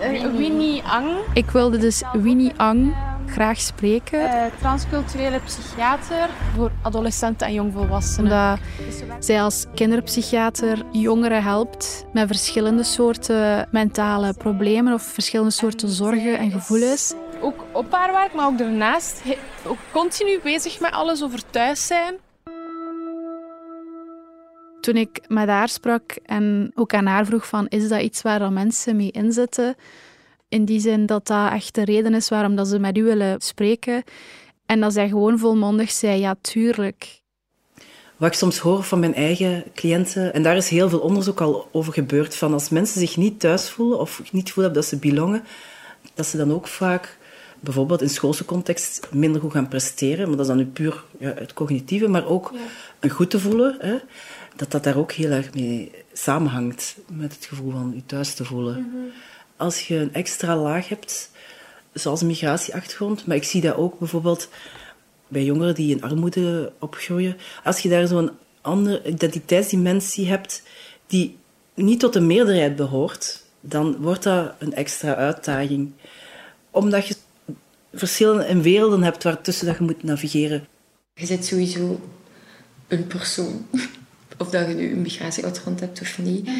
uh, 0.00 0.36
Winnie 0.36 0.82
Ang. 0.82 1.08
Ik 1.32 1.50
wilde 1.50 1.78
dus 1.78 2.02
Winnie 2.12 2.52
Ang 2.56 2.94
graag 3.26 3.60
spreken. 3.60 4.20
Uh, 4.20 4.44
transculturele 4.60 5.40
psychiater 5.40 6.28
voor 6.54 6.70
adolescenten 6.82 7.46
en 7.46 7.52
jongvolwassenen. 7.52 8.32
Omdat 8.32 9.24
zij 9.24 9.42
als 9.42 9.64
kinderpsychiater 9.74 10.82
jongeren 10.92 11.42
helpt 11.42 12.04
met 12.12 12.26
verschillende 12.26 12.82
soorten 12.82 13.68
mentale 13.70 14.34
problemen 14.34 14.92
of 14.92 15.02
verschillende 15.02 15.52
soorten 15.52 15.88
zorgen 15.88 16.38
en 16.38 16.50
gevoelens. 16.50 17.14
Ook 17.40 17.64
op 17.72 17.92
haar 17.92 18.12
werk, 18.12 18.34
maar 18.34 18.46
ook 18.46 18.58
daarnaast 18.58 19.22
ook 19.66 19.78
continu 19.92 20.40
bezig 20.42 20.80
met 20.80 20.92
alles 20.92 21.22
over 21.22 21.40
thuis 21.50 21.86
zijn. 21.86 22.14
Toen 24.86 24.96
ik 24.96 25.20
met 25.28 25.48
haar 25.48 25.68
sprak 25.68 26.16
en 26.22 26.72
ook 26.74 26.94
aan 26.94 27.06
haar 27.06 27.26
vroeg 27.26 27.46
van 27.46 27.66
is 27.68 27.88
dat 27.88 28.00
iets 28.00 28.22
waar 28.22 28.52
mensen 28.52 28.96
mee 28.96 29.10
inzetten, 29.10 29.74
in 30.48 30.64
die 30.64 30.80
zin 30.80 31.06
dat 31.06 31.26
dat 31.26 31.52
echt 31.52 31.74
de 31.74 31.84
reden 31.84 32.14
is 32.14 32.28
waarom 32.28 32.56
dat 32.56 32.68
ze 32.68 32.78
met 32.78 32.98
u 32.98 33.02
willen 33.02 33.40
spreken. 33.40 34.02
En 34.66 34.80
dat 34.80 34.92
zij 34.92 35.08
gewoon 35.08 35.38
volmondig 35.38 35.90
zei, 35.90 36.20
ja, 36.20 36.36
tuurlijk. 36.40 37.20
Wat 38.16 38.28
ik 38.28 38.34
soms 38.34 38.58
hoor 38.58 38.82
van 38.82 38.98
mijn 38.98 39.14
eigen 39.14 39.64
cliënten, 39.74 40.34
en 40.34 40.42
daar 40.42 40.56
is 40.56 40.68
heel 40.68 40.88
veel 40.88 41.00
onderzoek 41.00 41.40
al 41.40 41.68
over 41.72 41.92
gebeurd, 41.92 42.36
van 42.36 42.52
als 42.52 42.68
mensen 42.68 43.00
zich 43.00 43.16
niet 43.16 43.40
thuis 43.40 43.70
voelen 43.70 43.98
of 43.98 44.22
niet 44.32 44.52
voelen 44.52 44.72
dat 44.72 44.84
ze 44.84 44.96
belongen, 44.96 45.44
dat 46.14 46.26
ze 46.26 46.36
dan 46.36 46.52
ook 46.52 46.66
vaak 46.66 47.18
bijvoorbeeld 47.60 48.02
in 48.02 48.10
schoolse 48.10 48.44
context 48.44 49.08
minder 49.12 49.40
goed 49.40 49.52
gaan 49.52 49.68
presteren. 49.68 50.28
Maar 50.28 50.36
dat 50.36 50.40
is 50.40 50.46
dan 50.46 50.56
nu 50.56 50.66
puur 50.66 51.04
ja, 51.18 51.32
het 51.34 51.52
cognitieve, 51.52 52.08
maar 52.08 52.26
ook 52.26 52.52
een 53.00 53.10
goed 53.10 53.30
te 53.30 53.40
voelen. 53.40 53.76
Hè, 53.78 53.96
dat 54.56 54.70
dat 54.70 54.84
daar 54.84 54.96
ook 54.96 55.12
heel 55.12 55.30
erg 55.30 55.54
mee 55.54 55.92
samenhangt 56.12 56.96
met 57.08 57.34
het 57.34 57.44
gevoel 57.44 57.70
van 57.70 57.92
je 57.94 58.06
thuis 58.06 58.34
te 58.34 58.44
voelen. 58.44 58.80
Mhm 58.80 58.96
als 59.56 59.88
je 59.88 59.94
een 59.94 60.14
extra 60.14 60.56
laag 60.56 60.88
hebt, 60.88 61.30
zoals 61.92 62.20
een 62.20 62.26
migratieachtergrond, 62.26 63.26
maar 63.26 63.36
ik 63.36 63.44
zie 63.44 63.60
dat 63.60 63.76
ook 63.76 63.98
bijvoorbeeld 63.98 64.48
bij 65.28 65.44
jongeren 65.44 65.74
die 65.74 65.94
in 65.94 66.02
armoede 66.02 66.72
opgroeien. 66.78 67.36
Als 67.64 67.80
je 67.80 67.88
daar 67.88 68.06
zo'n 68.06 68.30
andere 68.60 69.04
identiteitsdimensie 69.04 70.28
hebt 70.28 70.62
die 71.06 71.36
niet 71.74 72.00
tot 72.00 72.12
de 72.12 72.20
meerderheid 72.20 72.76
behoort, 72.76 73.44
dan 73.60 73.96
wordt 73.96 74.22
dat 74.22 74.52
een 74.58 74.74
extra 74.74 75.14
uitdaging. 75.14 75.92
Omdat 76.70 77.06
je 77.06 77.16
verschillen 77.94 78.48
in 78.48 78.62
werelden 78.62 79.02
hebt 79.02 79.22
waartussen 79.22 79.66
dat 79.66 79.76
je 79.76 79.84
moet 79.84 80.02
navigeren. 80.02 80.66
Je 81.14 81.26
zit 81.26 81.44
sowieso 81.44 82.00
een 82.88 83.06
persoon. 83.06 83.66
Of 84.38 84.50
dat 84.50 84.68
je 84.68 84.74
nu 84.74 84.92
een 84.92 85.02
migratieachtergrond 85.02 85.80
hebt 85.80 86.00
of 86.00 86.18
niet. 86.18 86.44
Mhm 86.44 86.56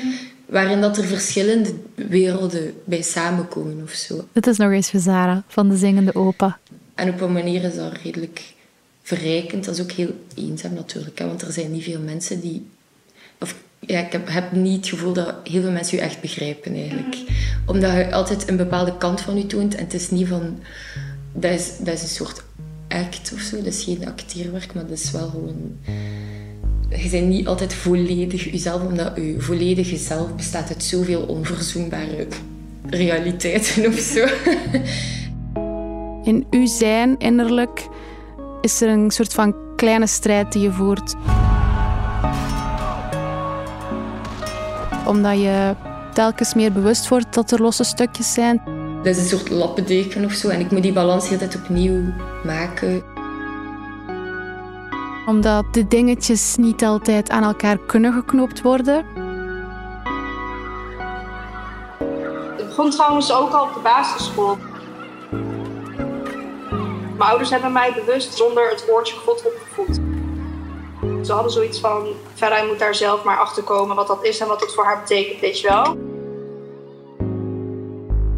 waarin 0.46 0.80
dat 0.80 0.98
er 0.98 1.04
verschillende 1.04 1.74
werelden 1.94 2.74
bij 2.84 3.02
samenkomen 3.02 3.82
of 3.82 3.90
zo. 3.90 4.28
Dit 4.32 4.46
is 4.46 4.56
nog 4.56 4.70
eens 4.70 4.90
voor 4.90 5.00
Zara 5.00 5.44
van 5.48 5.68
de 5.68 5.76
Zingende 5.76 6.14
Opa. 6.14 6.58
En 6.94 7.08
op 7.08 7.20
een 7.20 7.32
manier 7.32 7.64
is 7.64 7.74
dat 7.74 7.92
redelijk 8.02 8.54
verrijkend. 9.02 9.64
Dat 9.64 9.74
is 9.74 9.82
ook 9.82 9.90
heel 9.90 10.24
eenzaam 10.34 10.74
natuurlijk, 10.74 11.18
want 11.18 11.42
er 11.42 11.52
zijn 11.52 11.72
niet 11.72 11.84
veel 11.84 12.00
mensen 12.00 12.40
die... 12.40 12.66
Of, 13.40 13.54
ja, 13.80 14.00
ik 14.00 14.12
heb, 14.12 14.28
heb 14.28 14.52
niet 14.52 14.76
het 14.76 14.88
gevoel 14.88 15.12
dat 15.12 15.34
heel 15.44 15.62
veel 15.62 15.70
mensen 15.70 15.96
je 15.96 16.02
echt 16.02 16.20
begrijpen 16.20 16.74
eigenlijk. 16.74 17.16
Omdat 17.66 17.92
je 17.92 18.12
altijd 18.12 18.48
een 18.48 18.56
bepaalde 18.56 18.96
kant 18.96 19.20
van 19.20 19.36
je 19.36 19.46
toont 19.46 19.74
en 19.74 19.84
het 19.84 19.94
is 19.94 20.10
niet 20.10 20.28
van... 20.28 20.58
Dat 21.32 21.50
is, 21.50 21.76
dat 21.78 21.94
is 21.94 22.02
een 22.02 22.08
soort 22.08 22.42
act 22.88 23.32
of 23.34 23.40
zo, 23.40 23.56
dat 23.56 23.66
is 23.66 23.84
geen 23.84 24.06
acteerwerk, 24.06 24.74
maar 24.74 24.86
dat 24.86 24.98
is 24.98 25.10
wel 25.10 25.28
gewoon 25.28 25.78
je 26.88 27.08
bent 27.10 27.28
niet 27.28 27.46
altijd 27.46 27.74
volledig 27.74 28.50
jezelf, 28.50 28.82
omdat 28.82 29.12
je 29.16 29.34
volledige 29.38 29.96
zelf 29.96 30.34
bestaat 30.34 30.68
uit 30.68 30.82
zoveel 30.82 31.22
onverzoenbare 31.22 32.26
realiteiten 32.86 33.86
of 33.86 33.94
zo. 33.94 34.26
In 36.22 36.46
uw 36.50 36.66
zijn 36.66 37.18
innerlijk 37.18 37.86
is 38.60 38.80
er 38.80 38.88
een 38.88 39.10
soort 39.10 39.32
van 39.32 39.54
kleine 39.76 40.06
strijd 40.06 40.52
die 40.52 40.62
je 40.62 40.72
voert. 40.72 41.14
Omdat 45.06 45.40
je 45.40 45.74
telkens 46.12 46.54
meer 46.54 46.72
bewust 46.72 47.08
wordt 47.08 47.34
dat 47.34 47.50
er 47.50 47.62
losse 47.62 47.84
stukjes 47.84 48.32
zijn. 48.32 48.62
Dat 49.02 49.16
is 49.16 49.18
een 49.18 49.38
soort 49.38 49.50
lappendeken 49.50 50.24
of 50.24 50.32
zo 50.32 50.48
en 50.48 50.60
ik 50.60 50.70
moet 50.70 50.82
die 50.82 50.92
balans 50.92 51.28
heel 51.28 51.38
tijd 51.38 51.54
opnieuw 51.54 52.02
maken 52.44 53.15
omdat 55.26 55.64
de 55.74 55.88
dingetjes 55.88 56.56
niet 56.56 56.84
altijd 56.84 57.30
aan 57.30 57.42
elkaar 57.42 57.78
kunnen 57.78 58.12
geknoopt 58.12 58.62
worden. 58.62 59.06
Het 62.56 62.66
begon 62.66 62.90
trouwens 62.90 63.32
ook 63.32 63.52
al 63.52 63.64
op 63.64 63.74
de 63.74 63.80
basisschool. 63.80 64.58
Mijn 67.16 67.30
ouders 67.30 67.50
hebben 67.50 67.72
mij 67.72 67.92
bewust 67.92 68.36
zonder 68.36 68.70
het 68.70 68.86
woordje 68.86 69.16
God 69.16 69.42
opgevoed. 69.46 70.00
Ze 71.26 71.32
hadden 71.32 71.52
zoiets 71.52 71.80
van, 71.80 72.06
Verder 72.34 72.66
moet 72.66 72.78
daar 72.78 72.94
zelf 72.94 73.24
maar 73.24 73.38
achter 73.38 73.62
komen 73.62 73.96
wat 73.96 74.06
dat 74.06 74.24
is 74.24 74.40
en 74.40 74.48
wat 74.48 74.60
het 74.60 74.74
voor 74.74 74.84
haar 74.84 75.00
betekent, 75.00 75.40
weet 75.40 75.60
je 75.60 75.68
wel. 75.68 75.96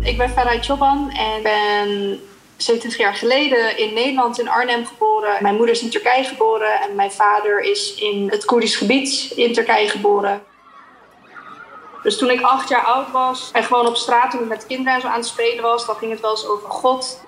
Ik 0.01 0.17
ben 0.17 0.31
Farai 0.31 0.61
Choban 0.63 1.11
en 1.11 1.43
ben 1.43 2.21
70 2.57 2.97
jaar 2.97 3.15
geleden 3.15 3.79
in 3.79 3.95
Nederland, 3.95 4.41
in 4.41 4.49
Arnhem 4.49 4.87
geboren. 4.87 5.08
Mijn 5.41 5.57
moeder 5.57 5.75
is 5.75 5.83
in 5.83 5.91
Turkije 5.91 6.25
geboren 6.25 6.81
en 6.81 6.95
mijn 6.95 7.13
vader 7.13 7.61
is 7.61 7.95
in 7.95 8.29
het 8.31 8.45
Koerdisch 8.45 8.77
gebied 8.77 9.33
in 9.37 9.53
Turkije 9.53 9.89
geboren. 9.89 10.43
Dus 12.03 12.19
toen 12.19 12.31
ik 12.31 12.41
acht 12.41 12.69
jaar 12.69 12.85
oud 12.85 13.11
was 13.11 13.51
en 13.53 13.65
gewoon 13.65 13.87
op 13.87 13.97
straat 13.97 14.31
toen 14.31 14.43
ik 14.43 14.49
met 14.49 14.67
kinderen 14.67 14.95
en 14.95 15.01
zo 15.01 15.07
aan 15.07 15.15
het 15.15 15.27
spelen 15.27 15.63
was, 15.63 15.87
dan 15.87 15.97
ging 15.97 16.11
het 16.11 16.21
wel 16.21 16.31
eens 16.31 16.47
over 16.47 16.71
God. 16.71 17.27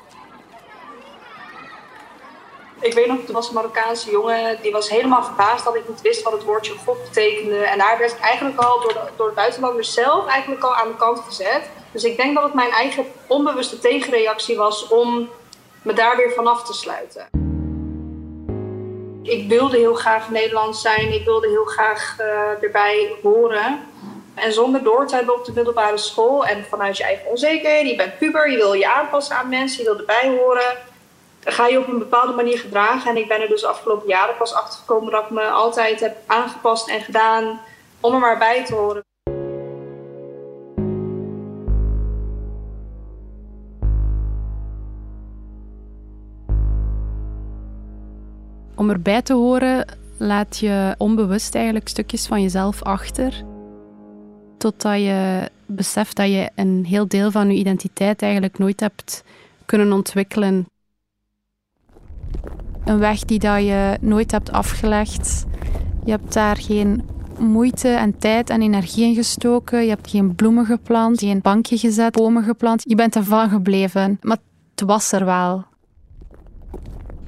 Ik 2.80 2.94
weet 2.94 3.06
nog, 3.06 3.26
er 3.26 3.32
was 3.32 3.48
een 3.48 3.54
Marokkaanse 3.54 4.10
jongen 4.10 4.62
die 4.62 4.72
was 4.72 4.90
helemaal 4.90 5.24
verbaasd 5.24 5.64
dat 5.64 5.74
ik 5.74 5.88
niet 5.88 6.00
wist 6.00 6.22
wat 6.22 6.32
het 6.32 6.44
woordje 6.44 6.74
God 6.86 7.02
betekende. 7.02 7.56
En 7.56 7.78
daar 7.78 7.98
werd 7.98 8.12
ik 8.12 8.20
eigenlijk 8.20 8.60
al 8.60 8.80
door 8.80 8.92
de, 8.92 9.00
door 9.16 9.28
de 9.28 9.34
buitenlanders 9.34 9.92
zelf 9.92 10.26
eigenlijk 10.26 10.62
al 10.62 10.74
aan 10.74 10.88
de 10.88 10.96
kant 10.96 11.20
gezet. 11.20 11.70
Dus 11.92 12.04
ik 12.04 12.16
denk 12.16 12.34
dat 12.34 12.44
het 12.44 12.54
mijn 12.54 12.70
eigen 12.70 13.04
onbewuste 13.26 13.78
tegenreactie 13.78 14.56
was 14.56 14.88
om 14.88 15.28
me 15.82 15.92
daar 15.92 16.16
weer 16.16 16.32
vanaf 16.32 16.64
te 16.64 16.72
sluiten. 16.72 17.39
Ik 19.30 19.48
wilde 19.48 19.76
heel 19.76 19.94
graag 19.94 20.30
Nederlands 20.30 20.80
zijn, 20.80 21.12
ik 21.12 21.24
wilde 21.24 21.48
heel 21.48 21.64
graag 21.64 22.16
uh, 22.20 22.62
erbij 22.62 23.12
horen. 23.22 23.80
En 24.34 24.52
zonder 24.52 24.82
door 24.82 25.06
te 25.06 25.14
hebben 25.14 25.34
op 25.34 25.44
de 25.44 25.52
middelbare 25.54 25.98
school 25.98 26.46
en 26.46 26.64
vanuit 26.64 26.96
je 26.96 27.04
eigen 27.04 27.30
onzekerheid, 27.30 27.88
je 27.88 27.96
bent 27.96 28.18
puber, 28.18 28.50
je 28.50 28.56
wil 28.56 28.72
je 28.72 28.94
aanpassen 28.94 29.36
aan 29.36 29.48
mensen, 29.48 29.82
je 29.82 29.90
wil 29.90 29.98
erbij 29.98 30.36
horen. 30.38 30.76
Ga 31.44 31.66
je 31.66 31.78
op 31.78 31.88
een 31.88 31.98
bepaalde 31.98 32.32
manier 32.32 32.58
gedragen. 32.58 33.10
En 33.10 33.16
ik 33.16 33.28
ben 33.28 33.40
er 33.40 33.48
dus 33.48 33.64
afgelopen 33.64 34.08
jaren 34.08 34.36
pas 34.36 34.54
achter 34.54 34.78
gekomen 34.78 35.12
dat 35.12 35.24
ik 35.24 35.30
me 35.30 35.48
altijd 35.48 36.00
heb 36.00 36.16
aangepast 36.26 36.88
en 36.88 37.00
gedaan 37.00 37.60
om 38.00 38.14
er 38.14 38.20
maar 38.20 38.38
bij 38.38 38.64
te 38.64 38.74
horen. 38.74 39.09
Om 48.80 48.90
erbij 48.90 49.22
te 49.22 49.34
horen 49.34 49.86
laat 50.16 50.58
je 50.58 50.94
onbewust 50.98 51.54
eigenlijk 51.54 51.88
stukjes 51.88 52.26
van 52.26 52.42
jezelf 52.42 52.82
achter. 52.82 53.44
Totdat 54.58 55.00
je 55.00 55.50
beseft 55.66 56.16
dat 56.16 56.26
je 56.26 56.50
een 56.54 56.84
heel 56.88 57.08
deel 57.08 57.30
van 57.30 57.50
je 57.50 57.58
identiteit 57.58 58.22
eigenlijk 58.22 58.58
nooit 58.58 58.80
hebt 58.80 59.24
kunnen 59.66 59.92
ontwikkelen. 59.92 60.66
Een 62.84 62.98
weg 62.98 63.24
die 63.24 63.38
dat 63.38 63.62
je 63.62 63.98
nooit 64.00 64.30
hebt 64.30 64.52
afgelegd, 64.52 65.46
Je 66.04 66.10
hebt 66.10 66.32
daar 66.32 66.56
geen 66.56 67.08
moeite 67.38 67.88
en 67.88 68.18
tijd 68.18 68.50
en 68.50 68.62
energie 68.62 69.04
in 69.04 69.14
gestoken. 69.14 69.82
Je 69.82 69.88
hebt 69.88 70.10
geen 70.10 70.34
bloemen 70.34 70.66
geplant, 70.66 71.18
geen 71.18 71.40
bankje 71.40 71.78
gezet, 71.78 72.12
bomen 72.12 72.42
geplant. 72.42 72.82
Je 72.86 72.94
bent 72.94 73.16
ervan 73.16 73.48
gebleven. 73.48 74.18
Maar 74.22 74.38
het 74.74 74.82
was 74.86 75.12
er 75.12 75.24
wel. 75.24 75.69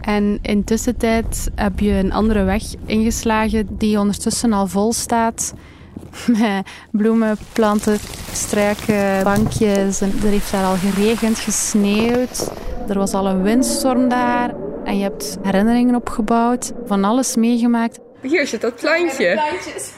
En 0.03 0.39
in 0.43 0.65
tussentijd 0.65 1.51
heb 1.55 1.81
je 1.81 1.91
een 1.91 2.13
andere 2.13 2.43
weg 2.43 2.63
ingeslagen 2.87 3.67
die 3.71 3.99
ondertussen 3.99 4.53
al 4.53 4.67
vol 4.67 4.93
staat. 4.93 5.55
Met 6.39 6.67
bloemen, 6.91 7.37
planten, 7.53 7.99
struiken, 8.33 9.25
bankjes. 9.25 10.01
En 10.01 10.13
er 10.23 10.29
heeft 10.29 10.53
daar 10.53 10.65
al 10.65 10.77
geregend, 10.77 11.39
gesneeuwd. 11.39 12.51
Er 12.89 12.99
was 12.99 13.13
al 13.13 13.27
een 13.27 13.43
windstorm 13.43 14.09
daar. 14.09 14.55
En 14.85 14.97
je 14.97 15.03
hebt 15.03 15.39
herinneringen 15.43 15.95
opgebouwd, 15.95 16.73
van 16.87 17.05
alles 17.05 17.37
meegemaakt. 17.37 17.99
Hier 18.21 18.47
zit 18.47 18.61
dat 18.61 18.81
plantje. 18.81 19.33
plantjes. 19.33 19.91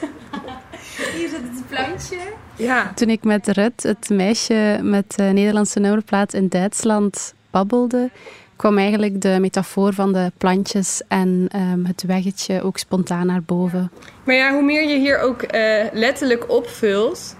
Hier 1.17 1.29
zit 1.29 1.41
het 1.41 1.67
plantje. 1.67 2.17
Ja. 2.55 2.91
Toen 2.93 3.09
ik 3.09 3.23
met 3.23 3.47
Rut, 3.47 3.83
het 3.83 4.09
meisje 4.09 4.79
met 4.81 5.15
de 5.15 5.23
Nederlandse 5.23 5.79
nummerplaat 5.79 6.33
in 6.33 6.47
Duitsland, 6.47 7.33
babbelde, 7.55 8.09
kwam 8.55 8.77
eigenlijk 8.77 9.21
de 9.21 9.37
metafoor 9.39 9.93
van 9.93 10.13
de 10.13 10.31
plantjes 10.37 11.01
en 11.07 11.47
ehm, 11.51 11.85
het 11.85 12.03
weggetje 12.03 12.61
ook 12.61 12.77
spontaan 12.77 13.27
naar 13.27 13.43
boven. 13.43 13.91
Maar 14.23 14.35
ja, 14.35 14.53
hoe 14.53 14.63
meer 14.63 14.87
je 14.89 14.97
hier 14.97 15.19
ook 15.19 15.41
eh, 15.41 15.85
letterlijk 15.91 16.51
opvult, 16.51 17.35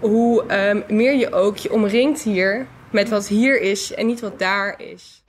hoe 0.00 0.46
ehm, 0.46 0.80
meer 0.88 1.14
je 1.16 1.32
ook 1.32 1.56
je 1.56 1.72
omringt 1.72 2.22
hier 2.22 2.66
met 2.90 3.08
wat 3.08 3.28
hier 3.28 3.60
is 3.60 3.94
en 3.94 4.06
niet 4.06 4.20
wat 4.20 4.38
daar 4.38 4.80
is. 4.80 5.22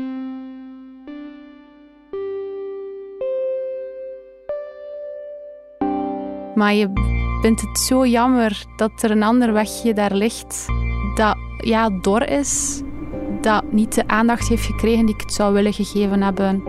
Maar 6.55 6.73
je 6.73 6.89
vindt 7.41 7.61
het 7.61 7.79
zo 7.79 8.05
jammer 8.05 8.63
dat 8.75 8.91
er 9.01 9.11
een 9.11 9.23
ander 9.23 9.53
wegje 9.53 9.93
daar 9.93 10.13
ligt 10.13 10.65
dat 11.15 11.35
ja, 11.57 11.89
dor 12.01 12.29
is, 12.29 12.81
dat 13.45 13.71
niet 13.71 13.95
de 13.95 14.07
aandacht 14.07 14.47
heeft 14.47 14.65
gekregen 14.65 15.05
die 15.05 15.15
ik 15.15 15.21
het 15.21 15.33
zou 15.33 15.53
willen 15.53 15.73
gegeven 15.73 16.21
hebben. 16.21 16.63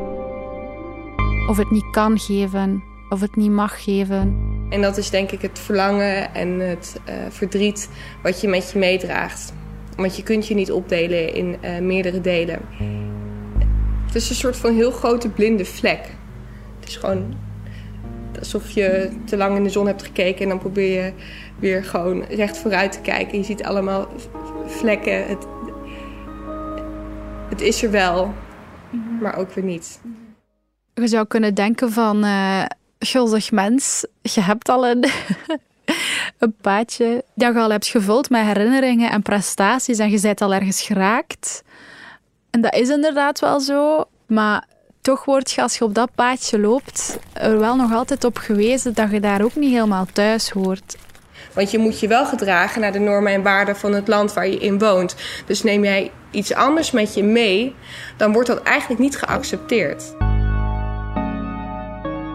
Of 1.49 1.56
het 1.56 1.71
niet 1.71 1.90
kan 1.90 2.18
geven, 2.18 2.83
of 3.09 3.21
het 3.21 3.37
niet 3.37 3.50
mag 3.50 3.83
geven. 3.85 4.37
En 4.71 4.83
dat 4.83 4.97
is 4.97 5.11
denk 5.11 5.30
ik 5.30 5.42
het 5.42 5.59
verlangen 5.59 6.35
en 6.35 6.61
het 6.61 7.00
eh, 7.04 7.14
verdriet 7.28 7.90
wat 8.23 8.40
je 8.40 8.49
met 8.49 8.71
je 8.73 8.78
meedraagt. 8.78 9.52
Want 9.97 10.16
je 10.16 10.23
kunt 10.23 10.47
je 10.47 10.54
niet 10.54 10.73
opdelen 10.73 11.35
in 11.35 11.56
eh, 11.61 11.78
meerdere 11.78 12.21
delen. 12.21 12.61
Het 14.06 14.14
is 14.14 14.28
een 14.28 14.35
soort 14.35 14.56
van 14.56 14.75
heel 14.75 14.90
grote 14.90 15.28
blinde 15.28 15.64
vlek. 15.64 16.00
Het 16.80 16.88
is 16.88 16.97
gewoon 16.97 17.35
alsof 18.38 18.71
je 18.71 19.11
te 19.25 19.37
lang 19.37 19.56
in 19.56 19.62
de 19.62 19.71
zon 19.71 19.87
hebt 19.87 20.02
gekeken 20.02 20.42
en 20.42 20.49
dan 20.49 20.59
probeer 20.59 21.04
je 21.04 21.12
weer 21.59 21.85
gewoon 21.85 22.25
recht 22.25 22.59
vooruit 22.59 22.92
te 22.92 23.00
kijken. 23.00 23.38
Je 23.38 23.45
ziet 23.45 23.64
allemaal 23.64 24.09
vlekken. 24.66 25.26
Het, 25.26 25.47
het 27.56 27.64
is 27.64 27.82
er 27.82 27.90
wel, 27.90 28.34
maar 29.20 29.36
ook 29.36 29.52
weer 29.52 29.64
niet. 29.64 30.00
Je 30.94 31.08
zou 31.08 31.26
kunnen 31.26 31.54
denken 31.54 31.92
van, 31.92 32.25
eh 32.25 32.64
gulzig 32.98 33.52
mens, 33.52 34.06
je 34.22 34.40
hebt 34.40 34.68
al 34.68 34.86
een, 34.86 35.04
een 36.38 36.54
paadje 36.60 37.25
dat 37.34 37.54
je 37.54 37.60
al 37.60 37.70
hebt 37.70 37.86
gevuld 37.86 38.30
met 38.30 38.44
herinneringen 38.44 39.10
en 39.10 39.22
prestaties 39.22 39.98
en 39.98 40.10
je 40.10 40.20
bent 40.20 40.40
al 40.40 40.54
ergens 40.54 40.82
geraakt. 40.82 41.62
En 42.50 42.60
dat 42.60 42.75
is 42.75 42.88
inderdaad 42.88 43.40
wel 43.40 43.60
zo, 43.60 44.04
maar 44.26 44.64
toch 45.00 45.25
word 45.25 45.50
je 45.50 45.62
als 45.62 45.78
je 45.78 45.84
op 45.84 45.94
dat 45.94 46.10
paadje 46.14 46.58
loopt 46.58 47.18
er 47.32 47.58
wel 47.58 47.76
nog 47.76 47.92
altijd 47.92 48.25
op 48.25 48.36
gewezen 48.36 48.94
dat 48.94 49.10
je 49.10 49.21
daar 49.21 49.42
ook 49.42 49.54
niet 49.54 49.73
helemaal 49.73 50.06
thuis 50.12 50.50
hoort. 50.50 50.97
Want 51.52 51.71
je 51.71 51.78
moet 51.78 52.00
je 52.00 52.08
wel 52.08 52.26
gedragen 52.26 52.80
naar 52.80 52.92
de 52.92 52.99
normen 52.99 53.32
en 53.32 53.42
waarden 53.42 53.76
van 53.76 53.92
het 53.92 54.08
land 54.08 54.32
waar 54.32 54.49
je 54.49 54.58
in 54.58 54.78
woont. 54.78 55.16
Dus 55.47 55.62
neem 55.62 55.84
jij 55.84 56.10
iets 56.36 56.54
anders 56.54 56.90
met 56.90 57.14
je 57.14 57.22
mee, 57.25 57.75
dan 58.16 58.32
wordt 58.32 58.49
dat 58.49 58.62
eigenlijk 58.62 59.00
niet 59.00 59.16
geaccepteerd. 59.16 60.14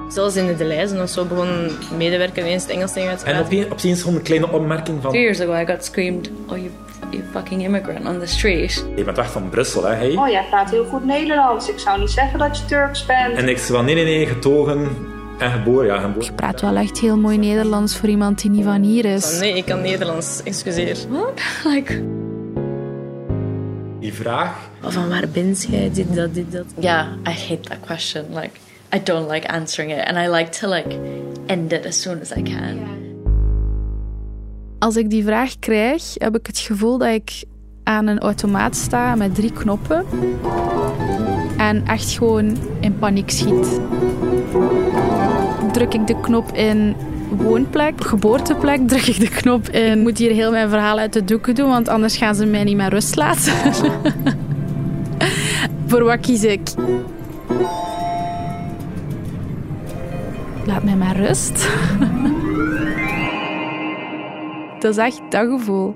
Zelfs 0.09 0.35
in 0.35 0.55
de 0.57 0.65
lijsten 0.65 1.01
of 1.01 1.09
zo 1.09 1.25
begon 1.25 1.47
een 1.47 1.71
medewerker 1.97 2.43
ineens 2.43 2.63
het 2.63 2.71
Engels 2.71 2.93
tegen 2.93 3.17
te 3.17 3.25
En 3.25 3.35
praten. 3.47 3.71
opeens 3.71 4.01
gewoon 4.01 4.15
een 4.15 4.21
kleine 4.23 4.51
opmerking 4.51 5.01
van... 5.01 5.11
Two 5.11 5.19
years 5.19 5.39
ago, 5.41 5.53
I 5.53 5.65
got 5.65 5.85
screamed, 5.85 6.29
"Oh, 6.47 6.57
you, 6.57 6.69
you 7.09 7.23
fucking 7.31 7.63
immigrant!" 7.63 8.07
on 8.07 8.19
the 8.19 8.25
street. 8.25 8.85
Je 8.95 9.03
bent 9.03 9.17
weg 9.17 9.31
van 9.31 9.49
Brussel, 9.49 9.83
hè? 9.83 9.93
Hey? 9.95 10.15
Oh, 10.15 10.27
jij 10.29 10.45
praat 10.49 10.69
heel 10.69 10.85
goed 10.85 11.05
Nederlands. 11.05 11.69
Ik 11.69 11.79
zou 11.79 11.99
niet 11.99 12.09
zeggen 12.09 12.39
dat 12.39 12.57
je 12.57 12.65
Turks 12.65 13.05
bent. 13.05 13.35
En 13.37 13.49
ik 13.49 13.57
zei 13.57 13.77
van, 13.77 13.85
nee, 13.85 13.95
nee, 13.95 14.03
nee, 14.03 14.25
getogen 14.25 14.87
en 15.37 15.51
geboren. 15.51 15.85
Ja, 15.85 15.99
geboren. 15.99 16.23
Je 16.25 16.33
praat 16.33 16.61
wel 16.61 16.75
echt 16.75 16.99
heel 16.99 17.17
mooi 17.17 17.37
Nederlands 17.37 17.97
voor 17.97 18.09
iemand 18.09 18.41
die 18.41 18.51
niet 18.51 18.63
van 18.65 18.81
hier 18.81 19.05
is. 19.05 19.39
nee, 19.39 19.53
ik 19.57 19.65
kan 19.65 19.81
Nederlands, 19.81 20.41
excuseer. 20.43 20.97
What? 21.09 21.41
Like, 21.73 22.03
Die 24.01 24.13
vraag... 24.13 24.69
Van 24.81 25.09
waar 25.09 25.27
ben 25.29 25.53
jij, 25.53 25.91
dit, 25.93 26.15
dat, 26.15 26.33
dit, 26.33 26.51
dat. 26.51 26.65
yeah, 26.79 27.07
I 27.27 27.31
hate 27.31 27.59
that 27.59 27.79
question. 27.85 28.25
Like, 28.33 28.59
I 28.95 28.99
don't 29.03 29.29
like 29.29 29.47
answering 29.47 29.99
it, 29.99 30.05
and 30.07 30.17
I 30.17 30.27
like 30.27 30.49
to 30.59 30.67
like 30.67 30.97
end 31.45 31.71
it 31.71 31.85
as 31.85 32.01
soon 32.01 32.19
as 32.21 32.31
I 32.31 32.41
can. 32.41 32.79
Als 34.79 34.95
ik 34.95 35.09
die 35.09 35.23
vraag 35.23 35.59
krijg, 35.59 36.13
heb 36.13 36.35
ik 36.35 36.47
het 36.47 36.59
gevoel 36.59 36.97
dat 36.97 37.07
ik 37.07 37.43
aan 37.83 38.07
een 38.07 38.19
automaat 38.19 38.75
sta 38.75 39.15
met 39.15 39.35
drie 39.35 39.51
knoppen 39.51 40.05
en 41.57 41.87
echt 41.87 42.11
gewoon 42.11 42.57
in 42.79 42.99
paniek 42.99 43.29
schiet. 43.29 43.79
Druk 45.71 45.93
ik 45.93 46.07
de 46.07 46.19
knop 46.21 46.51
in 46.51 46.95
woonplek, 47.37 48.05
geboorteplek, 48.05 48.87
druk 48.87 49.05
ik 49.05 49.19
de 49.19 49.29
knop 49.29 49.69
in. 49.69 49.97
Ik 49.97 50.03
moet 50.03 50.17
hier 50.17 50.31
heel 50.31 50.51
mijn 50.51 50.69
verhaal 50.69 50.97
uit 50.97 51.13
de 51.13 51.23
doeken 51.23 51.55
doen, 51.55 51.69
want 51.69 51.87
anders 51.87 52.17
gaan 52.17 52.35
ze 52.35 52.45
mij 52.45 52.63
niet 52.63 52.75
meer 52.75 52.89
rust 52.89 53.15
laten. 53.15 53.53
Voor 55.87 56.03
wat 56.03 56.19
kies 56.19 56.43
ik? 56.43 56.61
Laat 60.65 60.83
mij 60.83 60.95
maar 60.95 61.15
rust. 61.15 61.69
Dat 64.79 64.91
is 64.91 64.97
echt 64.97 65.21
dat 65.29 65.49
gevoel. 65.49 65.95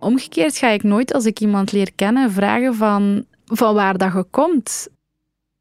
Omgekeerd 0.00 0.56
ga 0.56 0.68
ik 0.68 0.82
nooit 0.82 1.14
als 1.14 1.24
ik 1.24 1.40
iemand 1.40 1.72
leer 1.72 1.92
kennen 1.94 2.30
vragen 2.30 2.74
van, 2.74 3.24
van 3.44 3.74
waar 3.74 3.98
dat 3.98 4.12
je 4.12 4.24
komt. 4.30 4.88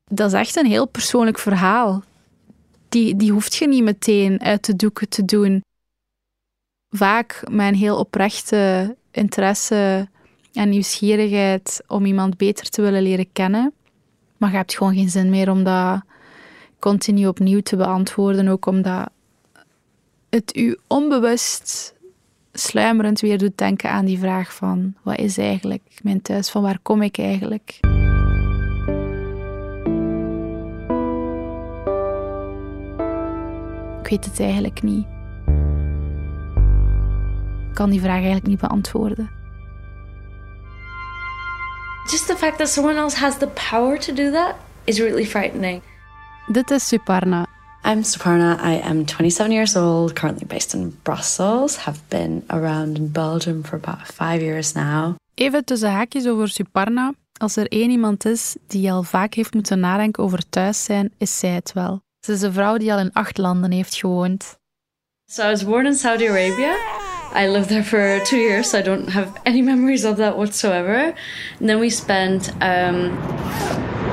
Dat 0.05 0.27
is 0.27 0.39
echt 0.39 0.55
een 0.55 0.65
heel 0.65 0.87
persoonlijk 0.87 1.39
verhaal. 1.39 2.03
Die, 2.93 3.15
die 3.15 3.31
hoeft 3.31 3.55
je 3.55 3.67
niet 3.67 3.83
meteen 3.83 4.41
uit 4.41 4.65
de 4.65 4.75
doeken 4.75 5.09
te 5.09 5.25
doen. 5.25 5.63
Vaak 6.89 7.41
een 7.43 7.75
heel 7.75 7.97
oprechte 7.97 8.95
interesse 9.11 10.07
en 10.53 10.69
nieuwsgierigheid 10.69 11.83
om 11.87 12.05
iemand 12.05 12.37
beter 12.37 12.69
te 12.69 12.81
willen 12.81 13.01
leren 13.01 13.31
kennen. 13.31 13.73
Maar 14.37 14.51
je 14.51 14.55
hebt 14.55 14.75
gewoon 14.75 14.93
geen 14.93 15.09
zin 15.09 15.29
meer 15.29 15.51
om 15.51 15.63
dat 15.63 16.01
continu 16.79 17.27
opnieuw 17.27 17.61
te 17.61 17.75
beantwoorden. 17.75 18.47
Ook 18.47 18.65
omdat 18.65 19.09
het 20.29 20.55
u 20.57 20.77
onbewust 20.87 21.93
sluimerend 22.51 23.19
weer 23.19 23.37
doet 23.37 23.57
denken 23.57 23.89
aan 23.89 24.05
die 24.05 24.19
vraag 24.19 24.53
van 24.53 24.93
wat 25.01 25.17
is 25.17 25.37
eigenlijk 25.37 25.99
mijn 26.03 26.21
thuis, 26.21 26.49
van 26.49 26.61
waar 26.61 26.79
kom 26.81 27.01
ik 27.01 27.17
eigenlijk? 27.17 27.79
Ik 34.03 34.09
weet 34.09 34.25
het 34.25 34.39
eigenlijk 34.39 34.81
niet. 34.81 35.05
Ik 37.69 37.73
kan 37.73 37.89
die 37.89 37.99
vraag 37.99 38.15
eigenlijk 38.15 38.47
niet 38.47 38.59
beantwoorden. 38.59 39.29
Just 42.11 42.27
the 42.27 42.35
fact 42.37 42.57
that 42.57 42.69
someone 42.69 42.99
else 42.99 43.17
has 43.17 43.37
the 43.37 43.47
power 43.69 43.99
to 43.99 44.13
do 44.13 44.31
that 44.31 44.55
is 44.83 44.99
really 44.99 45.25
frightening. 45.25 45.81
Dit 46.47 46.71
is 46.71 46.87
Suparna. 46.87 47.45
I'm 47.85 48.03
Suparna. 48.03 48.73
I 48.73 48.81
am 48.81 49.05
27 49.05 49.51
years 49.51 49.75
old, 49.75 50.13
currently 50.13 50.47
based 50.47 50.73
in 50.73 50.97
Brussels. 51.01 51.75
Have 51.77 51.99
been 52.07 52.43
around 52.47 52.97
in 52.97 53.11
Belgium 53.11 53.63
for 53.63 53.75
about 53.83 54.07
five 54.07 54.41
years 54.41 54.73
now. 54.73 55.15
Even 55.33 55.65
tussen 55.65 55.91
haakjes 55.91 56.27
over 56.27 56.49
Suparna. 56.49 57.13
Als 57.37 57.55
er 57.55 57.67
één 57.67 57.89
iemand 57.89 58.25
is 58.25 58.55
die 58.67 58.91
al 58.91 59.03
vaak 59.03 59.33
heeft 59.33 59.53
moeten 59.53 59.79
nadenken 59.79 60.23
over 60.23 60.49
thuis 60.49 60.83
zijn, 60.83 61.11
is 61.17 61.39
zij 61.39 61.49
het 61.49 61.73
wel. 61.73 62.01
Ze 62.25 62.31
is 62.31 62.41
een 62.41 62.53
vrouw 62.53 62.77
die 62.77 62.93
al 62.93 62.99
in 62.99 63.13
acht 63.13 63.37
landen 63.37 63.71
heeft 63.71 63.95
gewoond. 63.95 64.59
So 65.31 65.43
I 65.43 65.49
was 65.49 65.63
born 65.63 65.85
in 65.85 65.93
Saudi 65.93 66.27
Arabia. 66.27 66.75
I 67.35 67.47
lived 67.47 67.67
there 67.67 67.83
for 67.83 68.21
two 68.23 68.37
years, 68.37 68.69
so 68.69 68.77
I 68.77 68.81
don't 68.81 69.09
have 69.09 69.31
any 69.43 69.61
memories 69.71 70.05
of 70.05 70.15
that 70.17 70.35
whatsoever. 70.35 71.13
And 71.59 71.67
then 71.67 71.79
we 71.79 71.89
spent 71.89 72.53
um, 72.61 73.11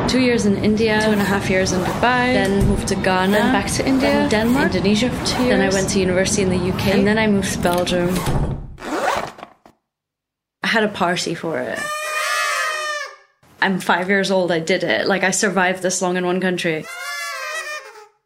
two 0.09 0.18
years 0.18 0.44
in 0.44 0.57
India, 0.57 1.01
two 1.01 1.11
and 1.11 1.20
a 1.20 1.25
half 1.25 1.49
years 1.51 1.73
in 1.73 1.81
Dubai, 1.81 2.33
then 2.33 2.66
moved 2.66 2.88
to 2.88 2.94
Ghana, 2.94 3.33
then 3.33 3.53
back 3.53 3.70
to 3.73 3.87
India, 3.87 4.11
then 4.11 4.29
Denmark, 4.29 4.75
Indonesia 4.75 5.11
for 5.11 5.27
two 5.27 5.42
years. 5.42 5.59
Then 5.59 5.70
I 5.70 5.75
went 5.75 5.88
to 5.90 5.99
university 6.01 6.42
in 6.42 6.49
the 6.49 6.73
UK, 6.73 6.87
and 6.87 7.07
then 7.07 7.18
I 7.18 7.27
moved 7.29 7.53
to 7.53 7.59
Belgium. 7.61 8.09
I 10.64 10.68
had 10.68 10.83
a 10.83 10.88
party 10.88 11.35
for 11.35 11.61
it. 11.61 11.79
I'm 13.62 13.79
five 13.79 14.09
years 14.09 14.31
old, 14.31 14.51
I 14.51 14.59
did 14.61 14.83
it. 14.83 15.07
Like, 15.07 15.23
I 15.29 15.33
survived 15.33 15.83
this 15.83 16.01
long 16.01 16.16
in 16.16 16.25
one 16.25 16.40
country. 16.40 16.85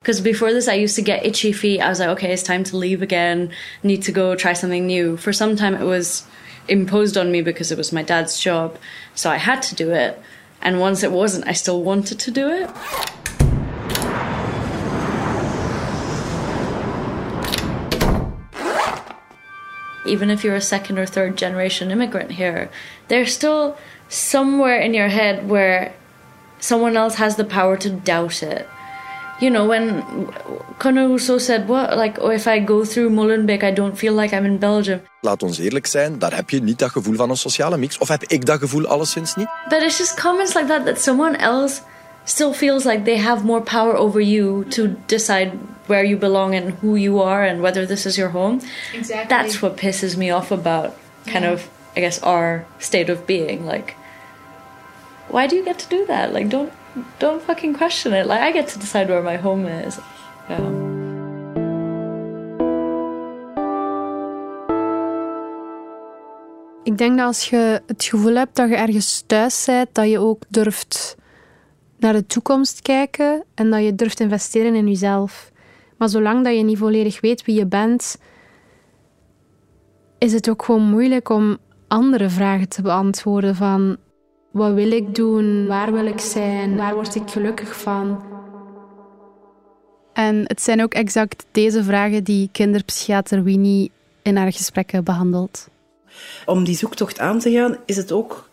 Because 0.05 0.21
before 0.21 0.53
this, 0.53 0.69
I 0.69 0.75
used 0.75 0.97
to 0.97 1.03
get 1.03 1.25
itchy 1.25 1.51
feet. 1.51 1.81
I 1.81 1.88
was 1.88 1.99
like, 1.99 2.11
okay, 2.11 2.31
it's 2.31 2.43
time 2.43 2.62
to 2.64 2.77
leave 2.77 3.01
again. 3.01 3.51
Need 3.83 4.03
to 4.03 4.12
go 4.12 4.35
try 4.35 4.53
something 4.53 4.87
new. 4.87 5.17
For 5.17 5.33
some 5.33 5.57
time, 5.57 5.75
it 5.75 5.85
was 5.85 6.27
imposed 6.69 7.17
on 7.17 7.33
me 7.33 7.40
because 7.40 7.73
it 7.73 7.79
was 7.79 7.90
my 7.90 8.03
dad's 8.03 8.38
job. 8.38 8.77
So 9.14 9.31
I 9.31 9.38
had 9.38 9.62
to 9.62 9.75
do 9.75 9.93
it. 9.93 10.21
And 10.61 10.79
once 10.79 11.03
it 11.03 11.11
wasn't, 11.11 11.49
I 11.49 11.55
still 11.55 11.83
wanted 11.83 12.19
to 12.19 12.31
do 12.31 12.51
it. 12.51 12.71
Even 20.07 20.29
if 20.29 20.45
you're 20.45 20.55
a 20.55 20.61
second 20.61 20.99
or 20.99 21.07
third 21.07 21.38
generation 21.38 21.90
immigrant 21.90 22.33
here, 22.33 22.69
there's 23.09 23.33
still 23.33 23.79
somewhere 24.11 24.79
in 24.79 24.93
your 24.93 25.09
head 25.09 25.49
where 25.49 25.95
someone 26.61 26.95
else 26.95 27.14
has 27.14 27.37
the 27.37 27.45
power 27.45 27.79
to 27.79 27.88
doubt 27.88 28.43
it. 28.43 28.69
You 29.45 29.53
know, 29.53 29.67
when 29.69 30.03
Conor 30.79 31.09
Rousseau 31.09 31.39
said, 31.39 31.69
"What? 31.69 31.97
Like, 31.97 32.19
oh, 32.19 32.33
if 32.33 32.47
I 32.47 32.65
go 32.65 32.85
through 32.85 33.11
Molenbeek, 33.11 33.63
I 33.63 33.73
don't 33.73 33.97
feel 33.99 34.15
like 34.15 34.33
I'm 34.37 34.45
in 34.45 34.59
Belgium." 34.59 35.01
Laat 35.21 35.43
ons 35.43 35.59
eerlijk 35.59 35.87
zijn, 35.87 36.19
daar 36.19 36.35
heb 36.35 36.51
je 36.51 36.63
niet 36.63 36.79
dat 36.79 36.91
gevoel 36.91 37.17
van 37.17 37.31
een 37.31 37.37
sociale 37.37 37.77
mix. 37.77 37.99
Of 37.99 38.09
heb 38.09 38.25
ik 38.25 38.47
dat 38.47 38.59
gevoel 38.59 38.87
alleszins 38.87 39.35
niet? 39.35 39.49
But 39.69 39.83
it's 39.83 39.99
just 39.99 40.21
comments 40.21 40.55
like 40.55 40.67
that 40.67 40.87
that 40.87 41.01
someone 41.01 41.37
else 41.37 41.81
still 42.25 42.53
feels 42.53 42.85
like 42.85 43.03
they 43.03 43.19
have 43.19 43.45
more 43.45 43.61
power 43.61 43.95
over 43.95 44.23
you 44.23 44.65
to 44.69 44.89
decide 45.07 45.51
where 45.87 46.05
you 46.05 46.19
belong 46.19 46.55
and 46.55 46.73
who 46.81 46.97
you 46.97 47.23
are 47.23 47.49
and 47.49 47.61
whether 47.61 47.87
this 47.87 48.07
is 48.07 48.17
your 48.17 48.31
home. 48.31 48.61
Exactly. 48.93 49.29
That's 49.29 49.61
what 49.61 49.77
pisses 49.77 50.17
me 50.17 50.35
off 50.35 50.51
about 50.51 50.95
kind 51.27 51.45
of, 51.45 51.69
I 51.97 52.01
guess, 52.01 52.23
our 52.23 52.65
state 52.79 53.13
of 53.13 53.27
being. 53.27 53.67
Like, 53.67 53.95
why 55.29 55.47
do 55.47 55.57
you 55.57 55.65
get 55.65 55.79
to 55.79 55.89
do 55.89 56.07
that? 56.07 56.33
Like, 56.33 56.49
don't 56.49 56.73
don't 57.19 57.43
fucking 57.43 57.77
question 57.77 58.13
it. 58.13 58.27
Like, 58.27 58.41
I 58.41 58.53
get 58.53 58.73
to 58.73 58.79
decide 58.79 59.07
where 59.07 59.23
my 59.23 59.37
home 59.37 59.85
is. 59.87 59.99
Ik 66.83 66.99
denk 66.99 67.17
dat 67.17 67.27
als 67.27 67.49
je 67.49 67.83
het 67.87 68.05
gevoel 68.05 68.35
hebt 68.35 68.57
dat 68.57 68.69
je 68.69 68.77
ergens 68.77 69.23
thuis 69.27 69.65
bent, 69.65 69.89
dat 69.93 70.11
je 70.11 70.19
ook 70.19 70.43
durft 70.49 71.17
naar 71.99 72.13
de 72.13 72.27
toekomst 72.27 72.83
kijken 72.83 73.45
en 73.55 73.71
dat 73.71 73.85
je 73.85 73.95
durft 73.95 74.21
investeren 74.21 74.75
in 74.75 74.89
jezelf. 74.89 75.53
Maar 75.97 76.09
zolang 76.09 76.45
dat 76.45 76.57
je 76.57 76.63
niet 76.63 76.79
volledig 76.79 77.21
weet 77.21 77.45
wie 77.45 77.55
je 77.55 77.67
bent, 77.67 78.19
is 80.19 80.33
het 80.33 80.51
ook 80.51 80.65
gewoon 80.65 80.91
moeilijk 80.91 81.29
om 81.29 81.59
andere 81.89 82.29
vragen 82.31 82.69
te 82.69 82.83
beantwoorden 82.83 83.55
van 83.55 83.97
wat 84.55 84.75
wil 84.75 84.90
ik 84.90 85.14
doen, 85.14 85.67
waar 85.67 85.93
wil 85.93 86.07
ik 86.07 86.21
zijn, 86.21 86.77
waar 86.77 86.95
word 86.95 87.14
ik 87.14 87.31
gelukkig 87.31 87.77
van. 87.77 88.23
En 90.12 90.43
het 90.47 90.62
zijn 90.62 90.83
ook 90.83 90.95
exact 90.95 91.45
deze 91.51 91.85
vragen 91.85 92.25
die 92.25 92.49
kinderpsychiater 92.53 93.43
Winnie 93.43 93.90
in 94.23 94.37
haar 94.37 94.53
gesprekken 94.53 95.05
behandelt. 95.05 95.69
Om 96.47 96.64
die 96.64 96.77
zoektocht 96.77 97.19
aan 97.19 97.38
te 97.38 97.51
gaan, 97.51 97.77
is 97.87 97.97
het 97.97 98.12
ook 98.12 98.51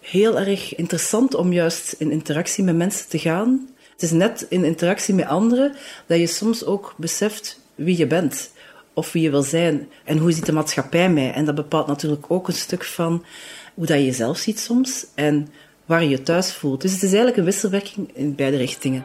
heel 0.00 0.38
erg 0.38 0.74
interessant 0.74 1.34
om 1.34 1.52
juist 1.52 1.94
in 1.98 2.10
interactie 2.10 2.64
met 2.64 2.76
mensen 2.76 3.08
te 3.08 3.18
gaan. 3.18 3.68
Het 3.92 4.02
is 4.02 4.10
net 4.10 4.46
in 4.48 4.64
interactie 4.64 5.14
met 5.14 5.26
anderen 5.26 5.74
dat 6.06 6.18
je 6.18 6.26
soms 6.26 6.64
ook 6.64 6.94
beseft 6.96 7.60
wie 7.74 7.98
je 7.98 8.06
bent 8.06 8.50
of 8.92 9.12
wie 9.12 9.22
je 9.22 9.30
wil 9.30 9.42
zijn 9.42 9.88
en 10.04 10.18
hoe 10.18 10.32
ziet 10.32 10.46
de 10.46 10.52
maatschappij 10.52 11.10
mij. 11.10 11.32
En 11.32 11.44
dat 11.44 11.54
bepaalt 11.54 11.86
natuurlijk 11.86 12.24
ook 12.28 12.48
een 12.48 12.54
stuk 12.54 12.84
van 12.84 13.24
hoe 13.74 13.86
dat 13.86 13.96
je 13.96 14.04
jezelf 14.04 14.38
ziet 14.38 14.58
soms 14.58 15.06
en 15.14 15.48
waar 15.86 16.02
je 16.02 16.08
je 16.08 16.22
thuis 16.22 16.52
voelt. 16.52 16.80
Dus 16.80 16.92
het 16.92 17.02
is 17.02 17.08
eigenlijk 17.08 17.36
een 17.36 17.44
wisselwerking 17.44 18.10
in 18.12 18.34
beide 18.34 18.56
richtingen. 18.56 19.04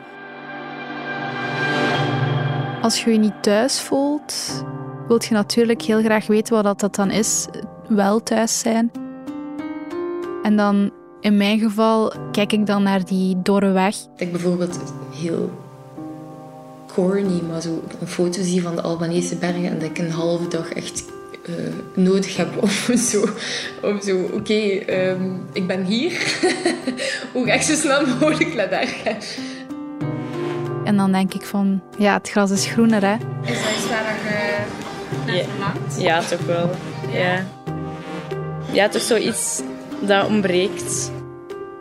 Als 2.82 3.04
je 3.04 3.12
je 3.12 3.18
niet 3.18 3.44
thuis 3.44 3.80
voelt, 3.82 4.64
wilt 5.08 5.26
je 5.26 5.34
natuurlijk 5.34 5.82
heel 5.82 6.02
graag 6.02 6.28
weten 6.28 6.54
wat 6.54 6.64
dat, 6.64 6.80
dat 6.80 6.96
dan 6.96 7.12
is. 7.12 7.48
Wel 7.88 8.24
thuis 8.24 8.60
zijn. 8.60 8.92
En 10.44 10.56
dan, 10.56 10.92
in 11.22 11.38
mijn 11.38 11.60
geval, 11.60 12.14
kijk 12.32 12.54
ik 12.54 12.66
dan 12.66 12.84
naar 12.84 13.06
die 13.06 13.42
dorre 13.42 13.72
weg. 13.72 13.96
Ik 14.18 14.32
bijvoorbeeld 14.32 14.80
heel 15.16 15.52
corny, 16.94 17.42
maar 17.50 17.62
zo 17.62 17.84
een 18.00 18.08
foto 18.08 18.42
zie 18.42 18.62
van 18.62 18.76
de 18.76 18.82
Albanese 18.82 19.36
bergen 19.36 19.66
en 19.66 19.80
dat 19.80 19.90
ik 19.90 19.98
een 19.98 20.12
halve 20.12 20.48
dag 20.48 20.72
echt 20.72 21.04
uh, 21.50 22.06
nodig 22.06 22.36
heb 22.38 22.62
om 22.62 22.98
zo, 23.12 23.26
om 23.82 24.02
zo 24.02 24.18
oké, 24.18 24.34
okay, 24.34 24.86
um, 25.10 25.46
ik 25.54 25.68
ben 25.68 25.84
hier. 25.84 26.12
Hoe 27.34 27.46
ga 27.46 27.54
ik 27.54 27.62
zo 27.62 27.74
snel 27.74 28.06
mogelijk 28.06 28.54
naar 28.54 28.70
daar 28.70 28.88
gaan? 28.88 29.18
En 30.84 30.98
dan 30.98 31.12
denk 31.12 31.34
ik 31.34 31.46
van, 31.46 31.82
ja, 31.98 32.14
het 32.14 32.30
gras 32.30 32.52
is 32.52 32.66
groener, 32.66 33.02
hè. 33.02 33.14
Is 33.14 33.64
dat 33.64 33.72
iets 33.78 33.90
waar 33.90 34.16
je 34.24 34.66
naar 35.26 35.36
ja. 35.36 35.44
verlangt? 35.44 36.02
Ja, 36.02 36.22
toch 36.22 36.46
wel. 36.46 36.70
Ja. 37.12 37.46
Ja, 38.72 38.90
toch 38.90 39.02
zoiets 39.02 39.62
dat 40.00 40.28
ontbreekt. 40.28 41.12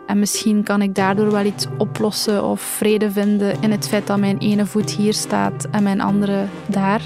En 0.07 0.19
misschien 0.19 0.63
kan 0.63 0.81
ik 0.81 0.95
daardoor 0.95 1.31
wel 1.31 1.45
iets 1.45 1.65
oplossen 1.77 2.43
of 2.43 2.61
vrede 2.61 3.11
vinden 3.11 3.61
in 3.61 3.71
het 3.71 3.87
feit 3.87 4.07
dat 4.07 4.17
mijn 4.19 4.37
ene 4.37 4.65
voet 4.65 4.91
hier 4.91 5.13
staat 5.13 5.67
en 5.71 5.83
mijn 5.83 6.01
andere 6.01 6.45
daar. 6.67 7.01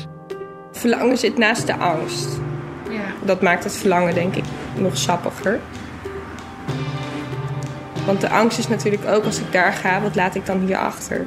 Verlangen 0.71 1.17
zit 1.17 1.37
naast 1.37 1.67
de 1.67 1.75
angst. 1.75 2.27
Dat 3.25 3.41
maakt 3.41 3.63
het 3.63 3.75
verlangen, 3.75 4.13
denk 4.13 4.35
ik, 4.35 4.43
nog 4.75 4.97
sappiger. 4.97 5.59
Want 8.05 8.21
de 8.21 8.29
angst 8.29 8.57
is 8.57 8.67
natuurlijk 8.67 9.05
ook 9.07 9.23
als 9.23 9.39
ik 9.39 9.51
daar 9.51 9.73
ga, 9.73 10.01
wat 10.01 10.15
laat 10.15 10.35
ik 10.35 10.45
dan 10.45 10.59
hier 10.59 10.77
achter? 10.77 11.25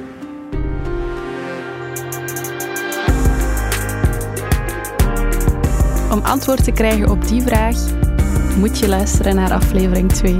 Om 6.11 6.19
antwoord 6.23 6.63
te 6.63 6.71
krijgen 6.71 7.09
op 7.09 7.27
die 7.27 7.41
vraag 7.41 7.75
moet 8.57 8.79
je 8.79 8.87
luisteren 8.87 9.35
naar 9.35 9.53
aflevering 9.53 10.11
2. 10.11 10.39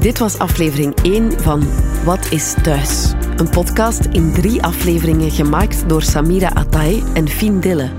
Dit 0.00 0.18
was 0.18 0.38
aflevering 0.38 0.94
1 1.02 1.40
van 1.40 1.62
Wat 2.04 2.26
is 2.30 2.54
thuis? 2.62 3.12
Een 3.36 3.48
podcast 3.50 4.04
in 4.10 4.32
drie 4.32 4.62
afleveringen 4.62 5.30
gemaakt 5.30 5.88
door 5.88 6.02
Samira 6.02 6.48
Atay 6.48 7.02
en 7.14 7.28
Fien 7.28 7.60
Dille. 7.60 7.90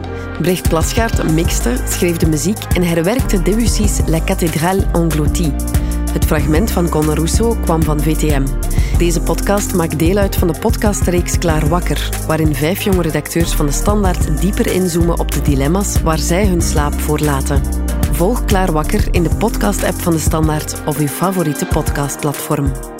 Brecht 0.42 0.70
Plasgaard 0.70 1.34
mixte, 1.34 1.78
schreef 1.88 2.18
de 2.18 2.28
muziek 2.28 2.58
en 2.74 2.84
herwerkte 2.84 3.42
Debussy's 3.42 4.00
La 4.06 4.20
Cathédrale 4.26 4.84
Engloutie. 4.94 5.54
Het 6.12 6.26
fragment 6.26 6.72
van 6.72 6.90
Conor 6.90 7.16
Rousseau 7.16 7.60
kwam 7.60 7.84
van 7.84 8.02
VTM. 8.02 8.46
Deze 8.98 9.22
podcast 9.22 9.74
maakt 9.74 10.00
deel 10.00 10.18
uit 10.18 10.36
van 10.36 10.48
de 10.48 10.60
podcastreeks 10.60 11.38
Klaar 11.38 11.68
Wakker, 11.68 12.10
waarin 12.28 12.56
vijf 12.56 12.82
jonge 12.82 13.02
redacteurs 13.02 13.54
van 13.54 13.66
de 13.66 13.72
Standaard 13.72 14.42
dieper 14.42 14.72
inzoomen 14.72 15.20
op 15.20 15.32
de 15.32 15.42
dilemma's 15.42 16.02
waar 16.02 16.20
zij 16.20 16.48
hun 16.48 16.62
slaap 16.62 16.94
voor 16.94 17.20
laten. 17.20 17.62
Volg 18.12 18.46
Klaar 18.46 18.72
Wakker 18.72 19.08
in 19.12 19.24
de 19.24 19.36
podcast-app 19.38 20.02
van 20.02 20.14
de 20.14 20.20
Standaard 20.20 20.82
of 20.86 20.98
uw 20.98 21.08
favoriete 21.08 21.66
podcastplatform. 21.66 22.95